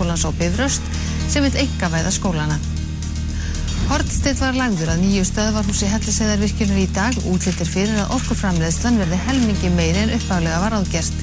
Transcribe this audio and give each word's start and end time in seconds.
Háskólans 0.00 0.24
á 0.24 0.32
Bifröst 0.32 0.80
sem 1.28 1.44
vil 1.44 1.56
enga 1.60 1.88
væða 1.92 2.10
skólana. 2.10 2.56
Hortstedt 3.90 4.40
var 4.40 4.56
lagður 4.56 4.94
að 4.94 5.02
nýju 5.02 5.26
stöðvarhúsi 5.28 5.90
Helliseiðarvirkjunar 5.92 6.80
í 6.80 6.86
dag 6.96 7.18
útlittir 7.28 7.68
fyrir 7.68 7.98
að 8.00 8.14
orkuframleðslan 8.16 8.96
verði 8.96 9.18
helmingi 9.26 9.72
meiri 9.74 10.06
en 10.06 10.14
uppálega 10.16 10.62
var 10.64 10.78
áðgerst. 10.78 11.20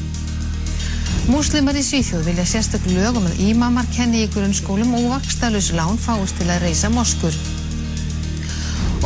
Múslimar 1.32 1.80
í 1.80 1.84
Svíþjóð 1.90 2.30
vilja 2.30 2.46
sérstök 2.54 2.86
lög 2.94 3.18
um 3.18 3.26
að 3.26 3.42
ímamar 3.48 3.90
kenni 3.98 4.28
í 4.28 4.32
grunnskólum 4.36 4.94
og 5.00 5.10
vakstalus 5.16 5.74
lán 5.74 5.98
fáist 5.98 6.38
til 6.38 6.52
að 6.54 6.68
reysa 6.68 6.94
moskur. 6.94 7.34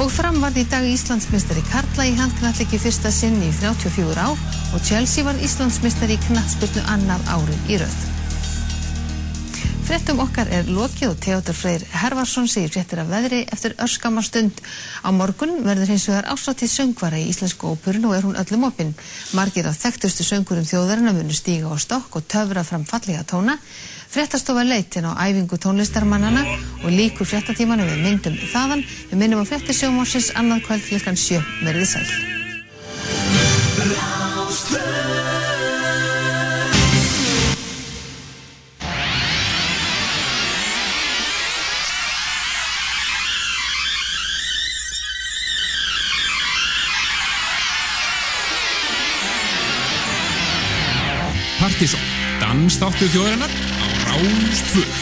Og 0.04 0.12
fram 0.12 0.44
varð 0.44 0.66
í 0.66 0.68
dag 0.68 0.84
Íslandsmystari 0.84 1.64
Karla 1.72 2.12
í 2.12 2.18
handknallik 2.20 2.76
í 2.76 2.84
fyrsta 2.90 3.14
sinn 3.16 3.40
í 3.40 3.56
34 3.64 4.20
ár 4.20 4.48
og 4.76 4.84
Chelsea 4.84 5.24
var 5.24 5.40
Íslandsmystari 5.40 6.20
í 6.20 6.26
knatsbyrnu 6.28 6.90
annað 6.92 7.38
árið 7.38 7.70
í 7.72 7.86
rauð. 7.86 8.11
Frettum 9.82 10.20
okkar 10.24 10.48
er 10.54 10.68
lokið 10.70 11.10
og 11.10 11.18
Teodor 11.24 11.56
Freyr 11.58 11.84
Hervarsson 12.02 12.48
segir 12.50 12.70
frettir 12.72 13.02
af 13.02 13.10
veðri 13.10 13.42
eftir 13.52 13.74
örskamar 13.82 14.24
stund. 14.24 14.62
Á 15.04 15.10
morgun 15.12 15.64
verður 15.66 15.92
hins 15.92 16.06
vegar 16.10 16.30
ásláttið 16.32 16.70
söngvara 16.72 17.20
í 17.20 17.28
Íslensku 17.32 17.72
óperun 17.74 18.08
og 18.10 18.16
er 18.16 18.24
hún 18.28 18.38
öllum 18.40 18.68
opinn. 18.70 18.94
Margir 19.38 19.68
af 19.68 19.80
þekktustu 19.82 20.24
söngurum 20.28 20.68
þjóðarinn 20.70 21.12
munu 21.12 21.34
stíga 21.36 21.68
á 21.72 21.76
stokk 21.82 22.16
og 22.20 22.28
töfra 22.30 22.64
fram 22.64 22.86
fallega 22.86 23.24
tóna. 23.28 23.58
Frettastofa 24.12 24.64
leitin 24.68 25.08
á 25.08 25.12
æfingu 25.28 25.58
tónlistarmannana 25.58 26.44
og 26.84 26.90
líkur 26.92 27.26
frettatímanu 27.26 27.88
við 27.88 28.04
myndum 28.06 28.36
þaðan. 28.54 28.86
Við 29.12 29.18
minnum 29.18 29.42
á 29.44 29.50
frettir 29.50 29.76
sjómásins 29.76 30.34
annað 30.36 30.66
kvöld 30.68 30.84
klukkan 30.90 31.18
sjö. 31.18 31.40
Verðið 31.66 31.90
sæl. 31.96 32.10
Partíson, 51.82 52.02
dansdáttu 52.38 53.08
þjóðarinnar 53.10 53.50
á 53.50 53.86
Rástföð. 54.06 54.94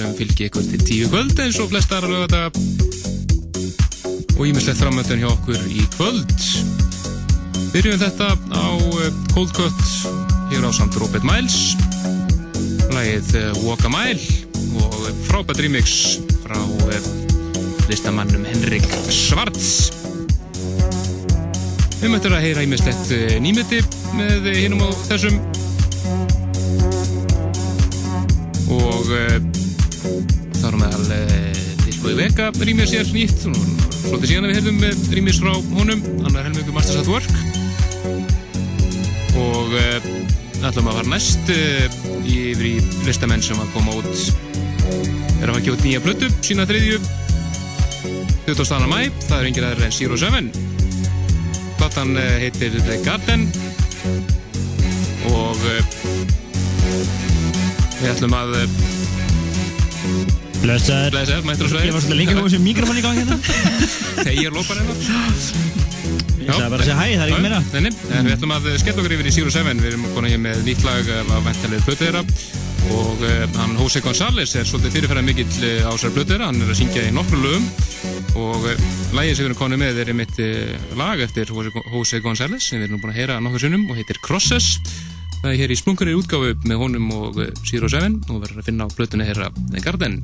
Sem 0.00 0.12
fylgji 0.16 0.46
ykkur 0.48 0.64
til 0.64 0.80
tíu 0.80 1.08
kvöld 1.12 1.40
eins 1.42 1.58
og 1.60 1.68
flest 1.68 1.90
aðra 1.92 2.08
lögadaga. 2.08 2.48
Og 4.38 4.46
ímislegt 4.48 4.80
framöndun 4.80 5.20
hjá 5.20 5.28
okkur 5.28 5.58
í 5.68 5.82
kvöld. 5.92 6.32
Byrjum 7.74 8.00
þetta 8.00 8.30
á 8.32 8.68
eh, 8.80 9.18
Cold 9.34 9.52
Cut 9.58 9.82
hér 10.54 10.64
á 10.64 10.70
samt 10.72 10.96
Robert 11.02 11.26
Miles. 11.28 11.74
Lagið 12.94 13.34
eh, 13.42 13.60
Walk 13.66 13.84
a 13.84 13.92
Mile 13.92 14.24
og 14.80 14.96
frábært 15.26 15.60
remix 15.66 16.16
frá 16.46 16.56
eh, 16.94 17.12
listamannum 17.92 18.48
Henrik 18.48 18.88
Svarts. 19.12 19.90
Við 22.00 22.08
möttum 22.14 22.38
að 22.38 22.46
heyra 22.48 22.64
ímislegt 22.64 23.12
nýmeti 23.44 23.84
með 24.16 24.48
hinum 24.62 24.88
á 24.88 24.90
þessum 25.10 25.36
og 28.70 29.49
Vega 32.40 32.64
rýmir 32.64 32.86
sér 32.88 33.04
nýtt 33.12 33.42
svolítið 33.44 34.30
síðan 34.30 34.46
að 34.46 34.48
við 34.48 34.56
heyrðum 34.56 34.78
uh, 34.86 35.00
rýmis 35.12 35.40
frá 35.42 35.50
honum 35.74 36.00
hann 36.24 36.38
er 36.40 36.46
helmingu 36.46 36.72
Masters 36.72 37.02
at 37.02 37.10
Work 37.12 37.28
og 39.36 39.74
uh, 39.76 40.00
ætlum 40.64 40.88
að 40.88 40.96
fara 41.02 41.10
næst 41.12 41.52
uh, 41.52 41.98
yfir 42.24 42.64
í 42.64 42.72
listamenn 43.04 43.44
sem 43.44 43.60
að 43.60 43.68
koma 43.74 43.92
út 44.00 44.08
er 44.08 45.50
að 45.50 45.52
fara 45.52 45.60
gefa 45.66 45.76
út 45.76 45.84
nýja 45.84 46.00
plötu 46.06 46.32
sína 46.40 46.64
þriðju 46.70 46.96
20. 48.48 48.88
mæ, 48.88 49.12
það 49.26 49.36
er 49.36 49.52
engir 49.52 49.68
aðra 49.68 49.90
en 49.90 49.96
Zero 50.00 50.16
Seven 50.24 50.48
Platan 51.76 52.16
eh, 52.16 52.38
heitir 52.46 52.72
The 52.80 53.02
Garden 53.04 53.50
og 55.28 55.60
við 58.00 58.14
ætlum 58.14 58.32
að 58.40 58.62
eh, 60.60 61.10
blæsa 61.10 61.38
upp 61.38 61.46
mættur 61.48 61.72
á 61.72 61.80
Ég 61.80 61.94
var 61.94 62.02
sveið 62.04 62.10
svolítið 62.10 62.32
að 62.32 62.40
koma 62.40 62.50
sem 62.52 62.64
mikrofón 62.64 63.00
í 63.00 63.04
gang 63.04 63.16
hérna. 63.20 63.36
Þegar 64.20 64.56
lópar 64.56 64.80
hérna. 64.80 64.94
Ég 66.40 66.56
sagði 66.56 66.70
bara 66.72 66.80
að 66.80 66.88
segja 66.88 66.96
hæ, 66.96 67.04
það 67.10 67.22
er 67.22 67.30
ekki 67.30 67.44
meira. 67.44 67.60
Nei, 67.72 67.80
nei, 67.84 67.92
en 68.16 68.28
við 68.28 68.34
ætlum 68.34 68.54
að 68.56 68.66
skella 68.80 69.02
okkur 69.02 69.14
yfir 69.16 69.28
í 69.28 69.32
Zero 69.36 69.52
Seven. 69.54 69.82
Við 69.82 69.92
erum 69.92 70.06
konar 70.16 70.32
hér 70.32 70.42
með 70.42 70.64
nýtt 70.66 70.84
lag 70.86 71.10
af 71.20 71.46
ventalið 71.46 71.86
plötu 71.86 72.06
þeirra 72.06 72.24
og 72.90 73.20
uh, 73.20 73.42
hann 73.60 73.76
Jose 73.76 74.00
González 74.00 74.54
er 74.56 74.64
svolítið 74.66 74.94
fyrirferðar 74.96 75.26
mikill 75.26 75.52
uh, 75.68 75.90
á 75.90 75.92
sér 76.00 76.14
plötu 76.14 76.32
þeirra 76.32 76.48
hann 76.48 76.62
er 76.64 76.72
að 76.72 76.80
syngja 76.80 77.04
í 77.06 77.12
nokkru 77.14 77.42
lögum. 77.44 77.68
Og 78.40 78.66
uh, 78.72 78.88
lagið 79.16 79.36
sem 79.36 79.44
við 79.44 79.50
erum 79.50 79.60
konið 79.60 79.82
með 79.84 80.02
er 80.02 80.12
einmitt 80.14 80.42
lag 80.98 81.24
eftir 81.24 81.52
Jose, 81.52 82.22
González 82.24 82.66
sem 82.66 82.80
við 82.80 82.88
erum 82.88 83.04
búin 83.04 83.14
að 83.14 83.20
heyra 83.20 83.40
nokkur 83.44 83.66
sinnum 83.66 83.88
og 83.90 84.00
heitir 84.00 84.20
Crosses. 84.24 84.72
Það 85.40 85.54
er 85.54 85.60
hér 85.62 85.72
í 85.72 85.80
splunkurir 85.80 86.18
útgáfu 86.18 86.52
með 86.68 86.82
honum 86.82 87.12
og 87.16 87.40
uh, 87.40 87.50
Zero 87.68 87.88
Seven 87.92 88.18
og 88.28 88.42
verður 88.42 88.64
að 88.64 88.70
finna 88.72 88.88
á 88.88 88.96
plötunni 88.96 89.28
þeirra 89.28 89.52
The 89.70 89.84
Garden 89.84 90.22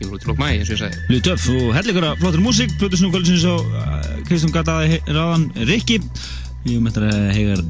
kemur 0.00 0.16
út 0.16 0.24
í 0.24 0.30
lók 0.30 0.40
mæ, 0.40 0.46
eins 0.56 0.70
og 0.70 0.74
ég 0.76 0.80
sagði. 0.80 1.02
Blið 1.10 1.24
töff 1.28 1.46
og 1.54 1.72
hellingur 1.76 2.06
af 2.08 2.20
flottur 2.22 2.44
músík 2.44 2.72
Plutusnum 2.80 3.12
kvöldsins 3.12 3.44
á 3.44 3.54
Kristján 4.28 4.54
Gataði 4.56 5.00
ráðan 5.10 5.48
Rikki. 5.68 6.00
Ég 6.68 6.82
meintar 6.84 7.06
að 7.08 7.30
hegar 7.36 7.62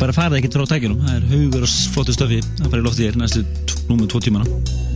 bara 0.00 0.16
farið 0.16 0.40
ekkert 0.40 0.58
frá 0.58 0.68
tækjunum. 0.74 1.00
Það 1.06 1.16
er 1.20 1.30
haugur 1.32 1.64
og 1.68 1.78
flottu 1.94 2.16
stöfi 2.16 2.42
Það 2.58 2.68
fara 2.68 2.82
í 2.82 2.86
loftið 2.88 3.08
hér 3.08 3.22
næstu 3.22 3.46
númer 3.88 4.12
tvo 4.12 4.20
tímana 4.24 4.95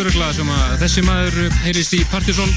örugla 0.00 0.30
sem 0.32 0.48
að 0.48 0.74
þessi 0.80 1.02
maður 1.04 1.56
heyrist 1.64 1.94
í 1.96 2.00
Partizón. 2.08 2.50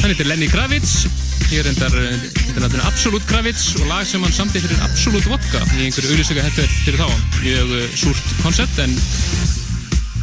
Hann 0.00 0.10
heitir 0.12 0.28
Lenny 0.28 0.48
Kravitz. 0.50 1.06
Hér 1.50 1.66
endar 1.70 1.94
þetta 1.94 2.60
náttúrulega 2.62 2.90
Absolute 2.90 3.28
Kravitz 3.30 3.70
og 3.80 3.88
lag 3.88 4.04
sem 4.06 4.22
hann 4.22 4.34
samti 4.34 4.60
fyrir 4.62 4.82
Absolute 4.84 5.30
Vodka 5.30 5.62
í 5.78 5.86
einhverju 5.86 6.12
auðlýsöka 6.12 6.44
hefðverð 6.44 6.76
fyrir 6.84 7.00
þá. 7.00 7.08
Mjög 7.40 7.72
uh, 7.78 7.86
súrt 8.02 8.34
koncept 8.42 8.82
en 8.84 8.92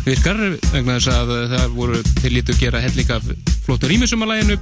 virkar 0.06 0.40
vegna 0.76 1.00
þess 1.00 1.12
að 1.16 1.34
uh, 1.34 1.42
það 1.56 1.76
voru 1.80 2.04
til 2.22 2.34
lítið 2.36 2.54
að 2.56 2.64
gera 2.66 2.84
helling 2.86 3.12
af 3.18 3.28
flottu 3.66 3.92
rýmisum 3.92 4.24
á 4.24 4.28
læginu 4.30 4.60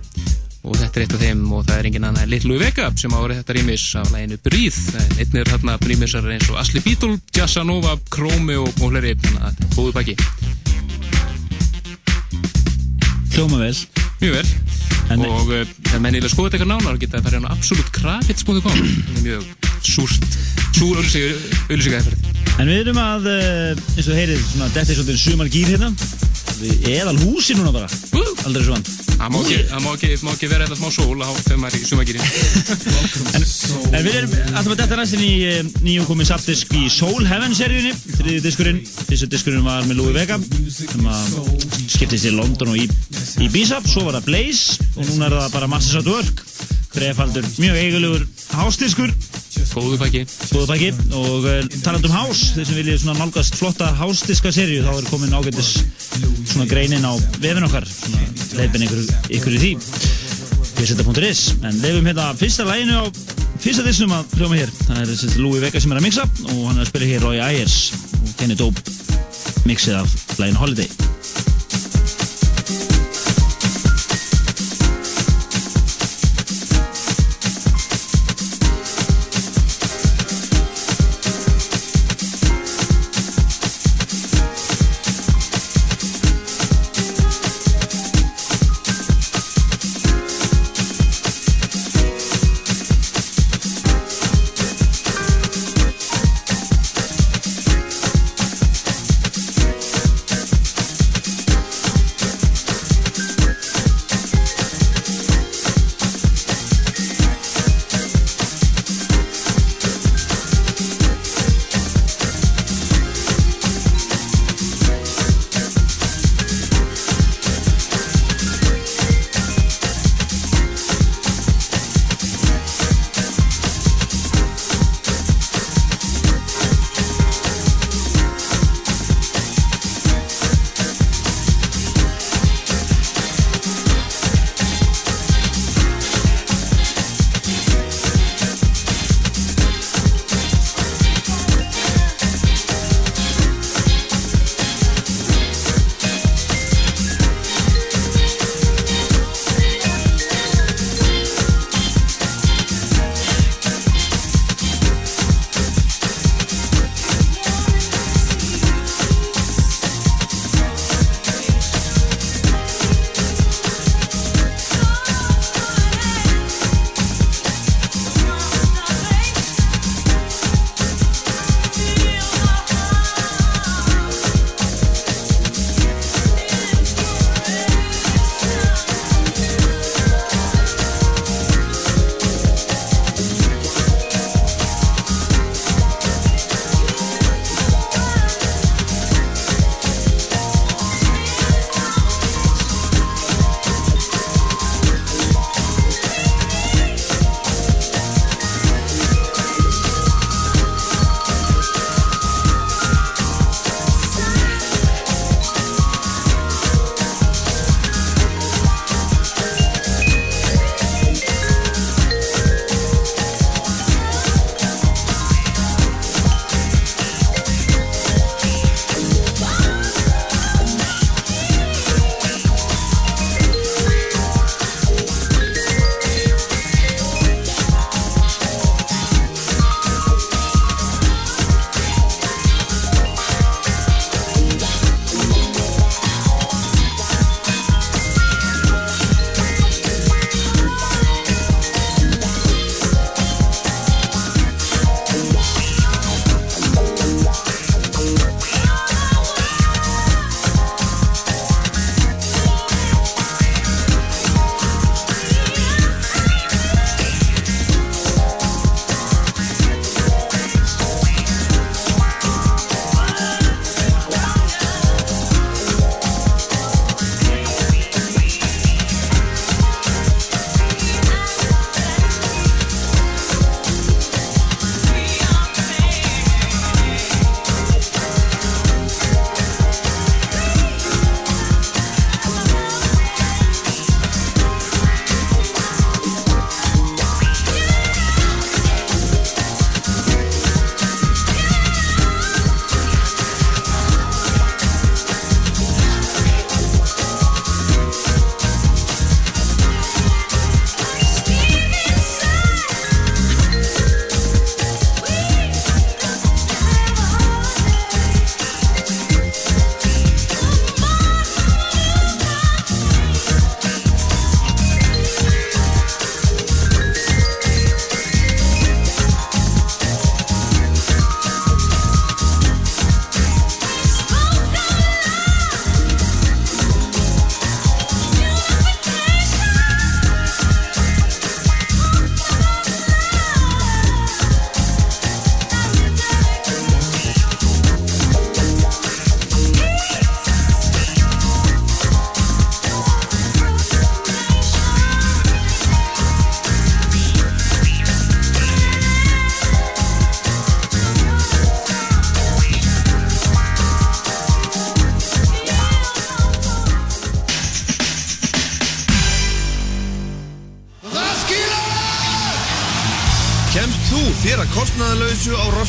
og 0.65 0.79
þetta 0.79 0.97
er 0.97 1.05
eitt 1.05 1.13
af 1.17 1.21
þeim 1.21 1.43
og 1.53 1.67
það 1.67 1.77
er 1.77 1.89
engin 1.91 2.07
annað 2.07 2.25
en 2.25 2.31
Little 2.33 2.71
Up 2.87 2.97
sem 3.01 3.13
árið 3.19 3.41
þetta 3.41 3.57
rýmis 3.59 3.85
af 3.99 4.15
læginu 4.15 4.39
Breathe 4.47 5.03
einnig 5.19 5.43
er 5.43 5.51
þarna 5.53 5.77
rýmisar 5.83 6.31
eins 6.33 6.49
og 6.49 6.59
Asli 6.61 6.81
Beatle, 6.85 7.19
Jassa 7.35 7.65
Nova, 7.67 7.97
Chrome 8.09 8.57
og, 8.63 8.71
og 8.81 8.95
hleri 8.95 9.13
þannig 9.19 9.43
að 9.43 9.51
þetta 9.51 9.69
er 9.69 9.77
góðu 9.77 9.95
baki 9.99 10.17
Hljóma 13.35 13.61
vel. 13.61 13.75
mjög 14.21 14.37
vel 14.39 14.45
En- 15.13 15.21
og 15.27 15.51
uh, 15.53 15.61
ef 15.61 15.99
menn 16.01 16.15
vilja 16.17 16.31
skoða 16.31 16.49
þetta 16.49 16.63
eitthvað 16.63 16.71
nánar 16.71 17.01
geta 17.01 17.19
það 17.19 17.27
farið 17.27 17.45
á 17.45 17.53
absolutkravits.com 17.55 18.61
það 18.63 18.79
er 18.79 19.25
mjög 19.27 19.43
súrt 19.85 20.39
súr 20.75 21.03
hefðverð 21.99 22.35
En 22.55 22.69
við 22.71 22.85
erum 22.85 22.99
að, 23.01 23.25
uh, 23.27 23.87
eins 23.99 24.05
og 24.07 24.15
heyrið, 24.15 24.43
svona, 24.53 24.69
er 24.93 24.95
svolítið 24.95 25.17
sumar 25.19 25.49
gýr 25.51 25.73
hérna. 25.73 25.89
Við 26.55 26.85
eðal 26.87 27.17
húsi 27.19 27.55
núna 27.57 27.73
bara. 27.75 27.89
Aldrei 28.47 28.63
svo 28.63 28.77
hann. 28.77 28.85
það 29.67 29.81
má 29.83 30.29
ekki, 30.31 30.47
vera 30.51 30.67
þetta 30.67 30.77
smá 30.79 30.91
sól 30.93 31.19
þá 31.19 31.41
þegar 31.41 31.59
maður 31.59 31.75
er 31.75 31.83
í 31.83 31.89
sumagýrin 31.89 32.23
En 33.95 34.03
við 34.05 34.17
erum 34.19 34.33
alltaf 34.51 34.71
að 34.73 34.79
detta 34.81 34.99
næstin 34.99 35.23
í 35.25 35.31
uh, 35.49 35.69
nýjum 35.83 36.07
komið 36.07 36.29
sapdisk 36.31 36.71
í 36.79 36.85
Soul 36.95 37.27
Heaven 37.27 37.55
seríunni. 37.57 37.91
Þriði 38.21 38.43
diskurinn. 38.45 38.81
Fyrstu 39.09 39.29
diskurinn 39.35 39.67
var 39.67 39.83
með 39.89 39.99
Louis 39.99 40.15
Vega 40.15 40.39
sem 40.71 41.11
að 41.11 41.35
skiptist 41.91 42.29
í 42.29 42.33
London 42.37 42.71
og 42.71 42.79
í, 42.79 42.87
í 43.41 43.49
Bísap. 43.51 43.87
Svo 43.89 44.05
var 44.07 44.19
það 44.19 44.29
Blaze 44.29 44.91
og 44.95 45.09
núna 45.09 45.29
er 45.29 45.39
það 45.39 45.55
bara 45.57 45.71
Masters 45.71 46.03
at 46.03 46.11
Work. 46.11 46.45
Þrefaldur, 46.95 47.49
mjög 47.59 47.81
eigulegur 47.81 48.29
hásdiskur. 48.55 49.11
góðu 49.75 49.97
baki 49.99 50.23
Góða 50.51 50.67
bæki 50.71 50.89
og 51.15 51.45
uh, 51.47 51.57
taland 51.83 52.07
um 52.07 52.13
hás 52.15 52.43
þeir 52.55 52.67
sem 52.69 52.77
viljið 52.79 52.99
svona 53.03 53.17
nálgast 53.19 53.57
flotta 53.59 53.89
hásdiska 53.99 54.51
seríu 54.55 54.83
þá 54.85 54.91
er 54.93 55.07
komin 55.09 55.35
ágættis 55.35 55.71
svona 56.47 56.67
greinin 56.69 57.07
á 57.07 57.11
vefin 57.43 57.67
okkar 57.67 57.87
leifin 58.55 58.85
ykkur, 58.87 59.01
ykkur 59.35 59.57
í 59.57 59.61
því 59.63 59.71
pseta.is 60.75 61.43
en 61.63 61.81
leifum 61.83 62.07
hérna 62.07 62.29
fyrsta 62.39 62.67
læginu 62.67 63.03
á 63.03 63.05
fyrsta 63.63 63.83
disnum 63.87 64.15
að 64.15 64.37
hljóma 64.39 64.61
hér 64.61 64.75
það 64.83 65.01
er 65.01 65.11
þessi 65.11 65.33
Louis 65.41 65.63
Vega 65.63 65.83
sem 65.83 65.95
er 65.95 65.99
að 65.99 66.07
mixa 66.07 66.27
og 66.27 66.61
hann 66.69 66.77
er 66.77 66.85
að 66.85 66.93
spila 66.93 67.11
hér 67.11 67.27
Roy 67.27 67.43
Ayers 67.43 67.81
og 68.21 68.31
Kenny 68.39 68.59
Dope 68.59 68.95
mixið 69.67 69.99
af 70.03 70.39
læginu 70.39 70.63
Holiday 70.63 71.04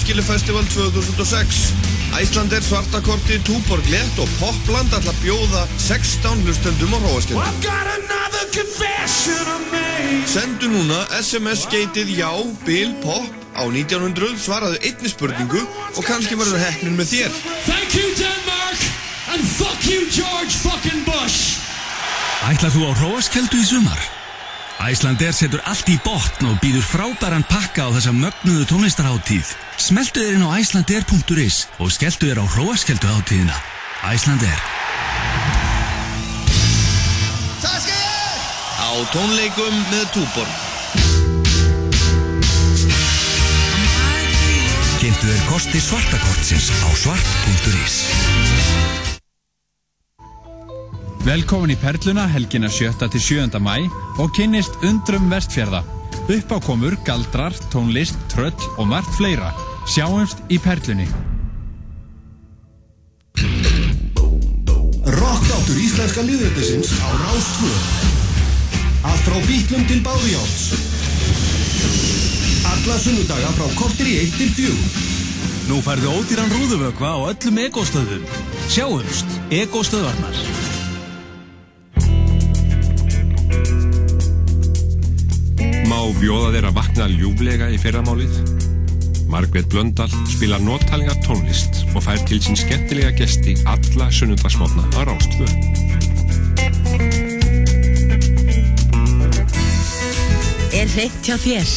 Roskilde 0.07 0.33
Festival 0.33 0.65
2006. 0.67 1.73
Æslander, 2.21 2.61
Svartakorti, 2.63 3.41
Túborg 3.43 3.89
Lett 3.91 4.19
og 4.23 4.29
Popland 4.39 4.93
ætla 4.95 5.11
að 5.11 5.19
bjóða 5.25 5.65
16 5.83 6.45
hlustendum 6.47 6.95
á 6.95 6.99
make. 7.03 7.35
Sendu 10.31 10.71
núna 10.71 11.01
SMS-geitið 11.11 12.15
já, 12.21 12.31
bil, 12.63 12.95
pop 13.03 13.27
á 13.59 13.67
1900, 13.67 14.39
svaraðu 14.39 14.79
einni 14.79 15.11
spurningu 15.11 15.67
og 15.67 16.03
kannski 16.07 16.39
verður 16.39 16.63
heppnin 16.63 16.95
með 16.95 17.11
þér. 17.11 17.43
Thank 17.67 17.99
you, 17.99 18.07
Denmark, 18.15 18.87
and 19.35 19.43
fuck 19.59 19.91
you, 19.91 20.07
George 20.15 20.55
fucking 20.63 21.03
Bush. 21.03 21.59
Ætlar 22.47 22.71
þú 22.71 22.87
á 22.87 22.91
Róaskeldu 23.03 23.59
í 23.59 23.67
sumar? 23.75 24.11
Æslander 24.87 25.35
setur 25.35 25.67
allt 25.67 25.91
í 25.91 25.99
botn 26.07 26.53
og 26.53 26.61
býður 26.63 26.87
frábæran 26.95 27.49
pakka 27.51 27.91
á 27.91 27.95
þessa 27.99 28.15
mögnuðu 28.15 28.71
tónlistarháttíð. 28.71 29.66
Smeltu 29.87 30.19
þér 30.19 30.35
inn 30.35 30.43
á 30.43 30.51
icelandair.is 30.59 31.57
og 31.79 31.93
skelltu 31.95 32.27
þér 32.27 32.41
á 32.43 32.45
Róaskeldu 32.57 33.07
háttíðina. 33.07 33.55
Æslander. 34.11 34.63
Á 38.83 38.91
tónleikum 39.15 39.77
með 39.93 40.09
Túborg. 40.17 40.57
Kynntu 44.99 45.29
þér 45.29 45.45
kosti 45.53 45.85
svartakortsins 45.85 46.67
á 46.83 46.89
svart.is. 47.05 48.01
Velkomin 51.23 51.77
í 51.77 51.79
Perluna 51.79 52.27
helgina 52.35 52.67
7. 52.67 52.91
til 53.07 53.23
7. 53.23 53.63
mæ 53.63 53.87
og 54.19 54.35
kynnist 54.35 54.83
undrum 54.83 55.31
vestfjörða. 55.31 55.85
Uppákomur, 56.27 56.99
galdrar, 57.07 57.55
tónlist, 57.71 58.19
tröll 58.35 58.51
og 58.83 58.91
margt 58.91 59.15
fleira. 59.15 59.55
Sjáumst 59.87 60.41
í 60.51 60.59
Perlunni. 60.59 61.07
Rockáttur 65.07 65.79
íslenska 65.79 66.25
liðveldisins 66.27 66.91
á 66.99 67.09
Rástvö. 67.23 67.71
Allt 69.07 69.23
frá 69.29 69.39
bítlum 69.47 69.87
til 69.87 70.01
báðjáts. 70.03 70.65
Alla 72.67 72.99
sunnudaga 72.99 73.53
frá 73.55 73.71
kortir 73.79 74.11
í 74.11 74.17
1 74.25 74.35
til 74.41 74.51
4. 74.59 74.75
Nú 75.71 75.79
færðu 75.87 76.19
ódýran 76.19 76.51
rúðuvökva 76.51 77.15
á 77.15 77.19
öllum 77.31 77.63
ekostöðum. 77.69 78.27
Sjáumst, 78.67 79.39
ekostöðvarnar. 79.55 80.35
Má 85.87 86.01
bjóða 86.19 86.53
þeir 86.59 86.71
að 86.73 86.79
vakna 86.83 87.11
ljúflega 87.15 87.71
í 87.71 87.79
fyrramálið? 87.79 88.56
Margrét 89.29 89.67
Blöndal 89.69 90.11
spilar 90.31 90.63
nóttalega 90.63 91.19
tónlist 91.27 91.83
og 91.95 92.03
fær 92.07 92.23
til 92.29 92.41
sín 92.43 92.59
skemmtilega 92.59 93.13
gesti 93.19 93.59
alla 93.67 94.11
sunnundagsmótna 94.11 94.87
á 94.95 95.01
Rástfö. 95.07 95.47
er 100.77 100.93
hreint 100.93 101.25
hjá 101.25 101.37
þér. 101.41 101.71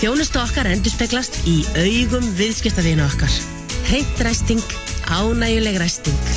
Þjónustu 0.00 0.40
okkar 0.42 0.68
endurspeglast 0.68 1.38
í 1.48 1.62
augum 1.80 2.26
viðskiptavinu 2.36 3.04
okkar. 3.06 3.32
Hreint 3.88 4.20
ræsting, 4.26 4.62
ánægjuleg 5.08 5.78
ræsting. 5.80 6.32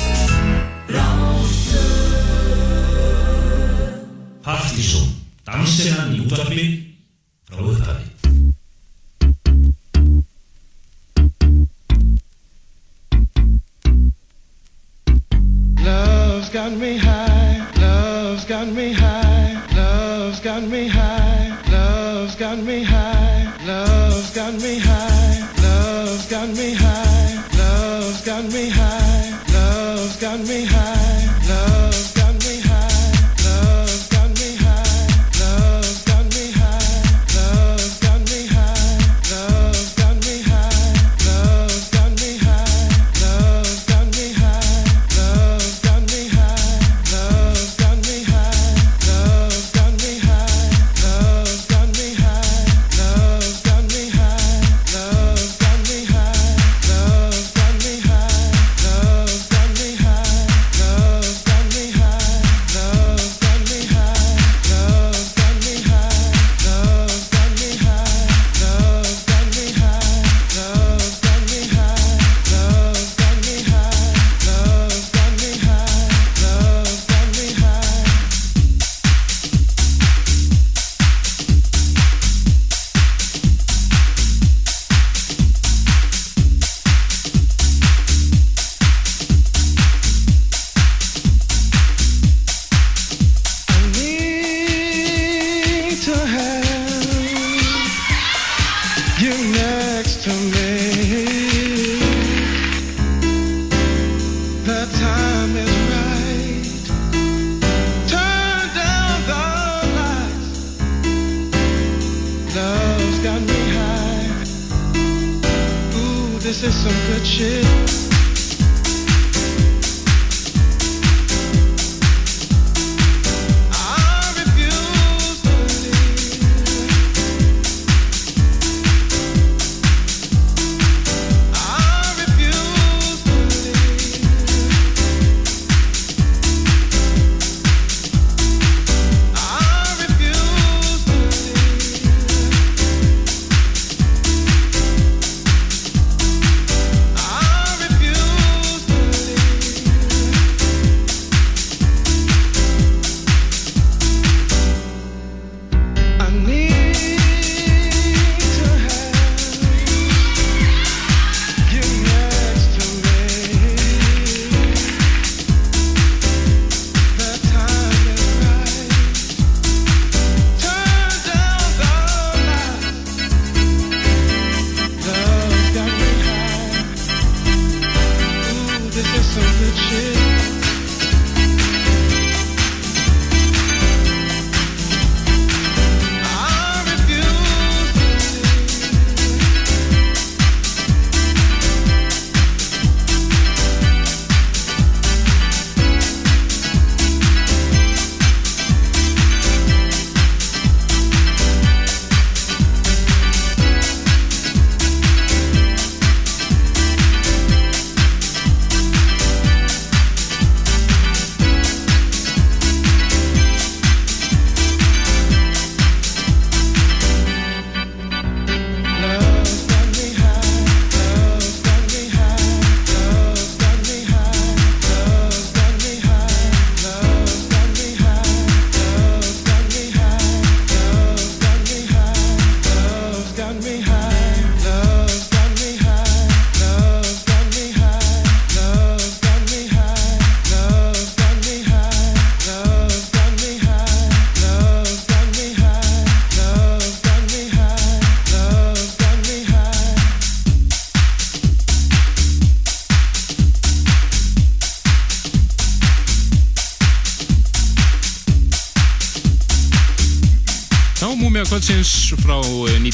Partísón, 4.48 5.10
dansinnan 5.44 6.14
í 6.16 6.22
útvarpi 6.24 6.68
frá 7.50 7.60
upphafi. 7.60 8.07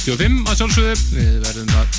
95 0.05 0.51
að 0.51 0.59
sjálfsögðu. 0.61 0.95
Við 1.15 1.37
verðum 1.47 1.71
að 1.81 1.99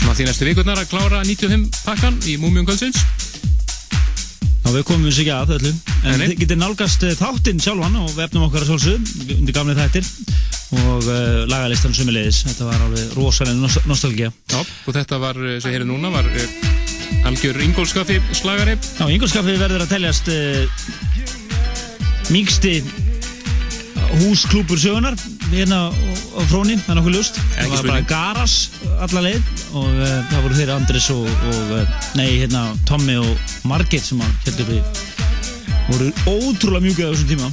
svona 0.00 0.14
því 0.18 0.26
næstu 0.28 0.48
vikurnar 0.48 0.80
að 0.82 0.90
klára 0.90 1.20
95 1.24 1.68
pakkan 1.86 2.18
í 2.28 2.36
Múmium 2.40 2.66
kvöldsins. 2.68 3.00
Já, 4.60 4.68
við 4.74 4.84
komum 4.90 5.06
þessu 5.08 5.22
ekki 5.24 5.32
að 5.32 5.52
öllu 5.56 5.70
En 6.04 6.18
Nei, 6.20 6.26
þið 6.28 6.34
getið 6.42 6.58
nálgast 6.60 7.04
eh, 7.08 7.14
þáttinn 7.16 7.62
sjálfan 7.64 7.96
og 7.96 8.10
vefnum 8.12 8.44
okkar 8.44 8.66
að 8.66 8.68
sjálfsögðu 8.74 9.38
undir 9.38 9.56
gamli 9.56 9.76
þættir 9.78 10.10
og 10.76 11.08
uh, 11.08 11.40
lagalistan 11.50 11.96
sömulegis 11.96 12.42
Þetta 12.44 12.68
var 12.68 12.84
alveg 12.84 13.16
rosalega 13.16 13.56
nost 13.58 13.88
nostalgía 13.88 14.28
Já, 14.52 14.60
og 14.60 14.94
þetta 14.94 15.18
var, 15.24 15.40
sem 15.64 15.72
hér 15.72 15.86
er 15.86 15.88
núna, 15.88 16.12
var 16.12 16.28
uh, 16.28 17.26
algjör 17.30 17.58
Ingólfskaffi 17.64 18.20
slagari. 18.36 18.76
Já, 19.00 19.08
Ingolskaffi 19.08 19.56
verður 19.58 19.86
að 19.86 19.96
teljast 19.96 20.30
uh, 20.30 20.62
mýgsti 22.30 22.76
húsklúpur 24.20 24.78
sögunar 24.78 25.16
hérna 25.54 25.78
á, 25.86 25.88
á 25.90 26.40
fróni, 26.50 26.76
það 26.78 26.92
er 26.92 26.98
nokkuð 27.00 27.16
ljúst 27.16 27.40
það 27.56 27.72
var 27.74 27.88
bara 27.90 28.04
garas 28.10 28.54
alla 29.06 29.24
leið 29.26 29.50
og 29.78 29.88
uh, 29.88 30.12
það 30.30 30.44
voru 30.44 30.58
þeirra 30.58 30.76
Andris 30.80 31.08
og, 31.14 31.26
og 31.50 31.74
uh, 31.76 31.98
nei, 32.18 32.28
hérna, 32.42 32.62
Tommy 32.88 33.16
og 33.20 33.56
Margit 33.68 34.06
sem 34.06 34.22
að 34.22 34.30
heldur 34.46 34.70
við 34.70 35.02
voru 35.90 36.12
ótrúlega 36.30 36.84
mjúkið 36.86 37.08
á 37.08 37.12
þessum 37.14 37.30
tíma 37.34 37.50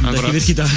þetta 0.00 0.14
er 0.16 0.20
ekki 0.20 0.34
virk 0.38 0.50
í 0.50 0.58
dag 0.58 0.76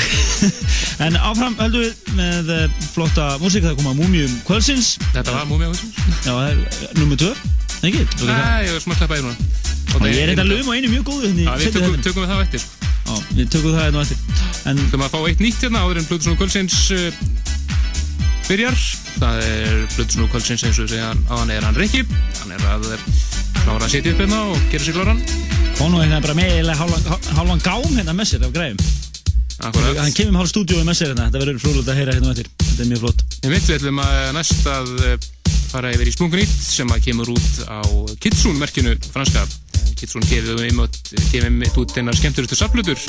en 1.08 1.20
áfram 1.32 1.58
höldum 1.62 1.86
við 1.88 2.16
með 2.20 2.54
uh, 2.54 2.64
flotta 2.94 3.28
músík 3.42 3.66
það 3.66 3.80
koma 3.82 3.96
Múmium 3.98 4.34
kvöldsins 4.48 4.96
Þetta 5.14 5.38
var 5.40 5.50
Múmium 5.50 5.74
kvöldsins? 5.74 6.24
Já, 6.28 6.32
það 6.32 6.48
er 6.52 6.98
nummer 7.00 7.22
2, 7.24 7.34
ekki? 7.90 8.06
Það? 8.20 8.34
Nei, 8.34 8.64
ég 8.68 8.76
var 8.76 8.84
smá 8.84 8.98
klappaði 9.00 9.28
núna. 9.28 9.52
Og 9.94 9.94
Og 9.94 10.02
það 10.02 10.10
ég 10.12 10.24
er 10.24 10.34
þetta 10.34 10.48
lögum 10.50 10.72
á 10.72 10.74
einu 10.78 10.90
mjög 10.94 11.06
góðu 11.10 11.30
hérna 11.30 11.44
í 11.44 11.64
við 11.64 11.76
tökum, 12.06 12.24
við 12.24 12.34
það 12.34 12.58
sko. 12.64 12.83
Já, 13.04 13.16
við 13.36 13.50
tökum 13.52 13.74
það 13.76 13.86
hérna 13.88 14.00
á 14.00 14.04
eftir 14.06 14.44
En 14.70 14.80
Þú 14.80 15.00
maður 15.00 15.08
að 15.10 15.14
fá 15.14 15.30
eitt 15.30 15.42
nýtt 15.44 15.64
hérna 15.66 15.84
áður 15.84 16.00
en 16.00 16.06
Plutusnú 16.08 16.36
kvöldsins 16.40 16.78
uh, 16.96 17.24
byrjar. 18.48 18.78
Það 19.20 19.42
er 19.48 19.82
Plutusnú 19.96 20.28
kvöldsins 20.32 20.64
eins 20.68 20.80
og 20.80 20.88
við 20.88 20.96
segja 20.96 21.10
á 21.12 21.34
hann 21.36 21.52
er 21.54 21.68
hann 21.68 21.80
Rikki. 21.80 22.04
Hann 22.42 22.54
er 22.56 22.66
að 22.72 22.88
eh, 22.96 23.06
klára 23.64 23.88
að 23.88 23.94
setja 23.94 24.14
upp 24.14 24.24
hérna 24.24 24.40
og 24.52 24.68
gera 24.72 24.86
sér 24.88 24.98
kláran. 24.98 25.22
Og 25.82 25.92
nú 25.92 26.00
hérna 26.02 26.22
bara 26.24 26.36
með 26.38 26.52
eiginlega 26.54 26.80
hálfan, 26.80 27.28
hálfan 27.40 27.64
gám 27.66 27.98
hérna 27.98 28.16
með 28.16 28.32
sér 28.32 28.48
af 28.48 28.56
græfum. 28.56 28.92
Akkurat. 29.64 30.00
Hann 30.00 30.16
kemur 30.16 30.36
með 30.36 30.42
hálf 30.42 30.54
stúdíói 30.54 30.88
með 30.88 31.00
sér 31.00 31.12
hérna, 31.14 31.28
þetta 31.28 31.44
verður 31.44 31.62
frúlega 31.64 31.94
að 31.94 32.00
heyra 32.02 32.18
hérna 32.18 32.32
á 32.32 32.34
eftir. 32.34 32.52
Þetta 32.64 32.86
er 32.86 32.92
mjög 32.92 33.04
flott. 33.04 33.26
Ég 33.44 33.54
veit 33.54 33.68
við 33.68 33.78
ætlum 33.80 34.04
að 34.04 34.22
næst 34.38 34.70
að 34.74 34.94
eh, 35.10 35.28
fara 35.74 35.94
yfir 35.96 36.10
í 36.10 36.16
Splunkunýtt 36.16 36.56
sem 36.68 36.96
að 36.96 37.04
kemur 37.10 37.34
út 37.36 37.62
á 37.68 37.82
Kitsune 38.24 38.60
merkinu 38.60 38.96
franska. 39.14 39.46
Kitsune 40.04 40.28
gefið 40.28 40.66
einmitt, 40.66 40.98
gefið 41.32 41.46
einmitt 41.48 41.78
út 41.80 41.94
einar 41.96 42.18
skemmturustu 42.18 42.58
saflutur 42.60 43.00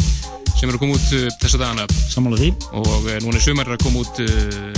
sem 0.54 0.68
eru 0.68 0.76
að 0.78 0.82
koma 0.84 0.94
út 0.94 1.08
eh, 1.16 1.26
þessa 1.42 1.58
dagana. 1.58 1.86
Sammála 2.12 2.38
því. 2.38 2.50
Og 2.78 3.08
eh, 3.10 3.18
núna 3.24 3.40
er 3.40 3.42
sumar 3.42 3.72
að 3.74 3.82
koma 3.82 4.04
út 4.04 4.20
uh, 4.22 4.28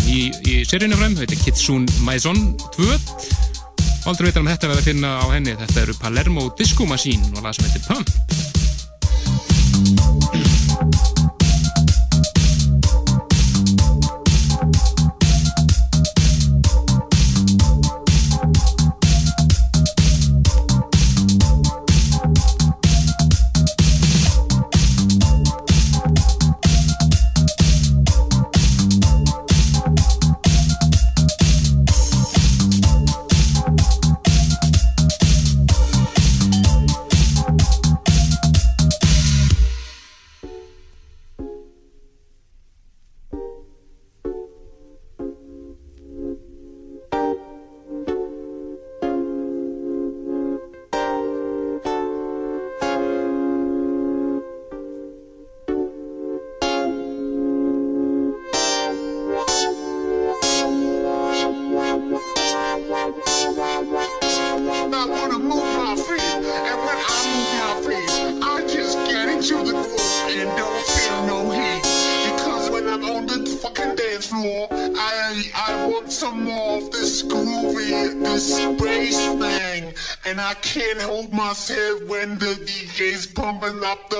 í, 0.09 0.33
í 0.49 0.55
seríunum 0.65 0.97
fram, 0.97 1.17
þetta 1.19 1.37
er 1.37 1.43
Kitsune 1.45 2.01
Maison 2.07 2.41
2. 2.79 2.89
Og 2.89 4.09
aldrei 4.15 4.31
veitar 4.31 4.41
um 4.41 4.49
þetta 4.49 4.73
við 4.73 4.81
að 4.81 4.89
finna 4.89 5.11
á 5.21 5.27
henni. 5.35 5.53
Þetta 5.61 5.85
eru 5.85 5.95
Palermo 6.01 6.49
Disco 6.57 6.89
Machine 6.89 7.25
og 7.35 7.45
lag 7.45 7.53
sem 7.59 7.69
heitir 7.69 7.85
Pump. 7.85 8.09
Up 83.87 84.09
the 84.09 84.16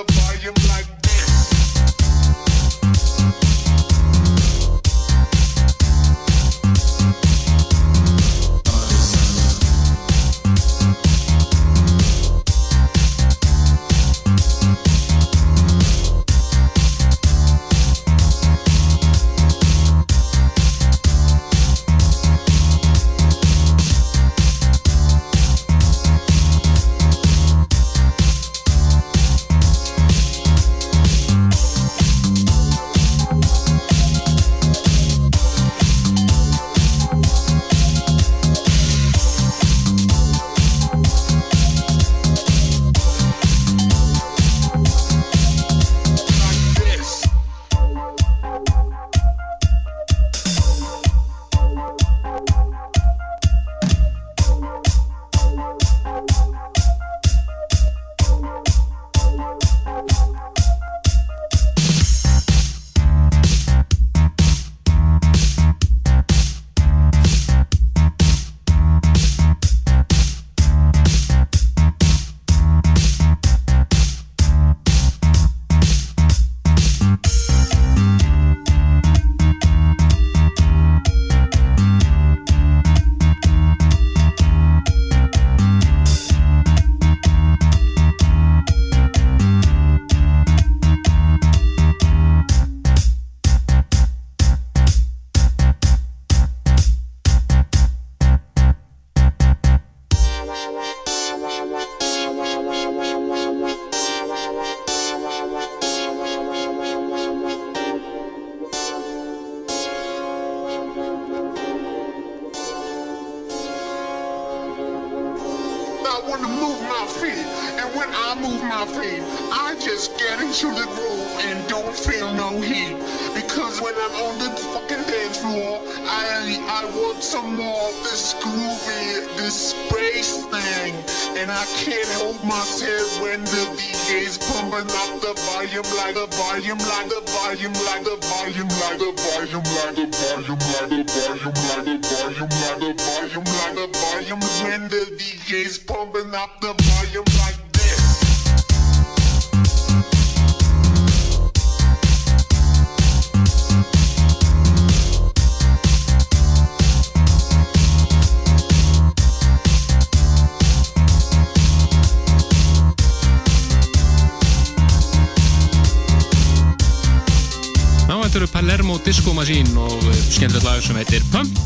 skemmtilegt 170.37 170.67
lag 170.67 170.81
sem 170.85 170.97
heitir 170.99 171.23
Pump 171.31 171.57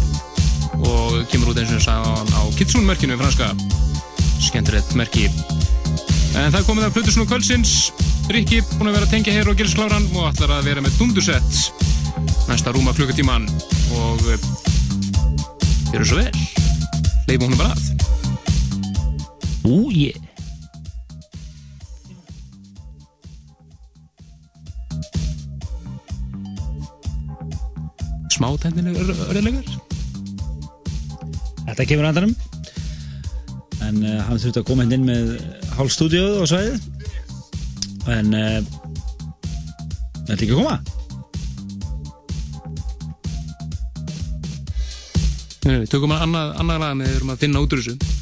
og 0.87 1.17
kemur 1.31 1.51
út 1.51 1.59
eins 1.59 1.73
og 1.73 1.75
ég 1.75 1.83
sagði 1.83 2.35
á 2.39 2.41
Kitsun-merkinu 2.55 3.17
franska 3.19 3.49
skemmtilegt 4.39 4.95
merki. 4.95 5.25
En 6.39 6.53
það 6.53 6.67
komið 6.69 6.87
að 6.87 6.95
Plutusnú 6.95 7.25
Kvölsins 7.27 7.73
Rikki 8.31 8.61
búinn 8.77 8.93
að 8.93 8.95
vera 8.95 9.09
að 9.09 9.13
tengja 9.17 9.35
hér 9.35 9.51
og 9.51 9.59
gera 9.59 9.73
skláran 9.73 10.07
og 10.15 10.29
ætlar 10.29 10.55
að 10.55 10.69
vera 10.69 10.83
með 10.85 10.95
dundursett 11.01 11.51
næsta 12.47 12.71
rúma 12.71 12.95
klukkutíman 12.95 13.49
og 13.99 14.23
eh, 14.31 14.49
gjör 15.91 16.07
svo 16.07 16.21
vel. 16.21 16.31
Leifum 17.27 17.51
hún 17.51 17.59
bara 17.59 17.75
að. 17.75 17.81
Ú, 19.67 19.91
tendilegur 28.59 29.11
örðlegar 29.29 29.67
Þetta 31.61 31.85
kemur 31.87 32.07
á 32.07 32.11
endanum. 32.11 32.33
En 33.87 33.99
uh, 34.03 34.17
hann 34.27 34.39
þurfti 34.41 34.59
að 34.59 34.67
koma 34.67 34.83
hérna 34.83 34.97
inn 34.97 35.05
með 35.07 35.29
hálf 35.77 35.93
stúdíóð 35.95 36.39
og 36.41 36.49
svæðið. 36.51 36.79
En 38.11 38.33
uh, 38.35 38.57
þetta 40.27 40.39
ekki 40.41 40.51
að 40.51 40.59
koma. 40.59 40.75
Við 45.61 45.87
tökum 45.93 46.15
að 46.15 46.25
annað, 46.25 46.55
annað 46.63 46.83
lag 46.83 46.97
með 46.97 47.11
við 47.11 47.19
erum 47.19 47.33
að 47.35 47.41
finna 47.45 47.61
út 47.61 47.75
úr 47.77 47.85
þessu 47.85 48.20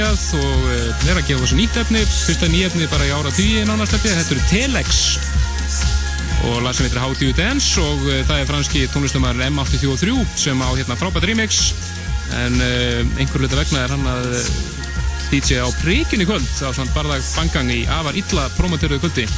búin 0.00 0.08
að 0.08 0.14
vera 0.14 0.14
ansið 0.14 0.40
lengjað 0.40 0.40
og 0.40 0.62
uh, 0.64 1.10
er 1.10 1.18
að 1.18 1.26
gefa 1.28 1.42
þessu 1.44 1.56
nýtt 1.58 1.76
efni, 1.80 2.00
fyrsta 2.08 2.48
nýjefni 2.48 2.86
bara 2.90 3.06
í 3.06 3.12
ára 3.12 3.32
tíu 3.34 3.64
nánast 3.68 3.96
efni, 3.96 4.12
þetta 4.16 4.34
eru 4.34 4.44
Telex. 4.48 5.00
Og 6.48 6.62
lag 6.64 6.74
sem 6.74 6.86
heitir 6.86 7.00
How 7.02 7.12
Do 7.12 7.26
You 7.26 7.36
Dance 7.36 7.80
og 7.82 8.04
uh, 8.06 8.20
það 8.28 8.40
er 8.40 8.48
franski 8.48 8.86
tónlistumar 8.94 9.36
M83 9.44 10.14
sem 10.40 10.62
á 10.64 10.68
hérna 10.72 10.96
frábært 10.96 11.28
remix. 11.28 11.74
En 12.38 12.56
uh, 12.56 13.02
einhver 13.20 13.44
hluta 13.44 13.60
vegna 13.60 13.84
er 13.84 13.92
hann 13.92 14.08
að 14.08 14.30
DJ 15.30 15.60
á 15.60 15.68
príkin 15.82 16.24
í 16.24 16.28
kvöld 16.28 16.48
á 16.64 16.72
svona 16.72 16.94
barðag 16.96 17.26
bangang 17.36 17.70
í 17.74 17.82
afar 17.90 18.16
illa 18.16 18.48
promoteruðu 18.56 19.04
kvöldi. 19.04 19.28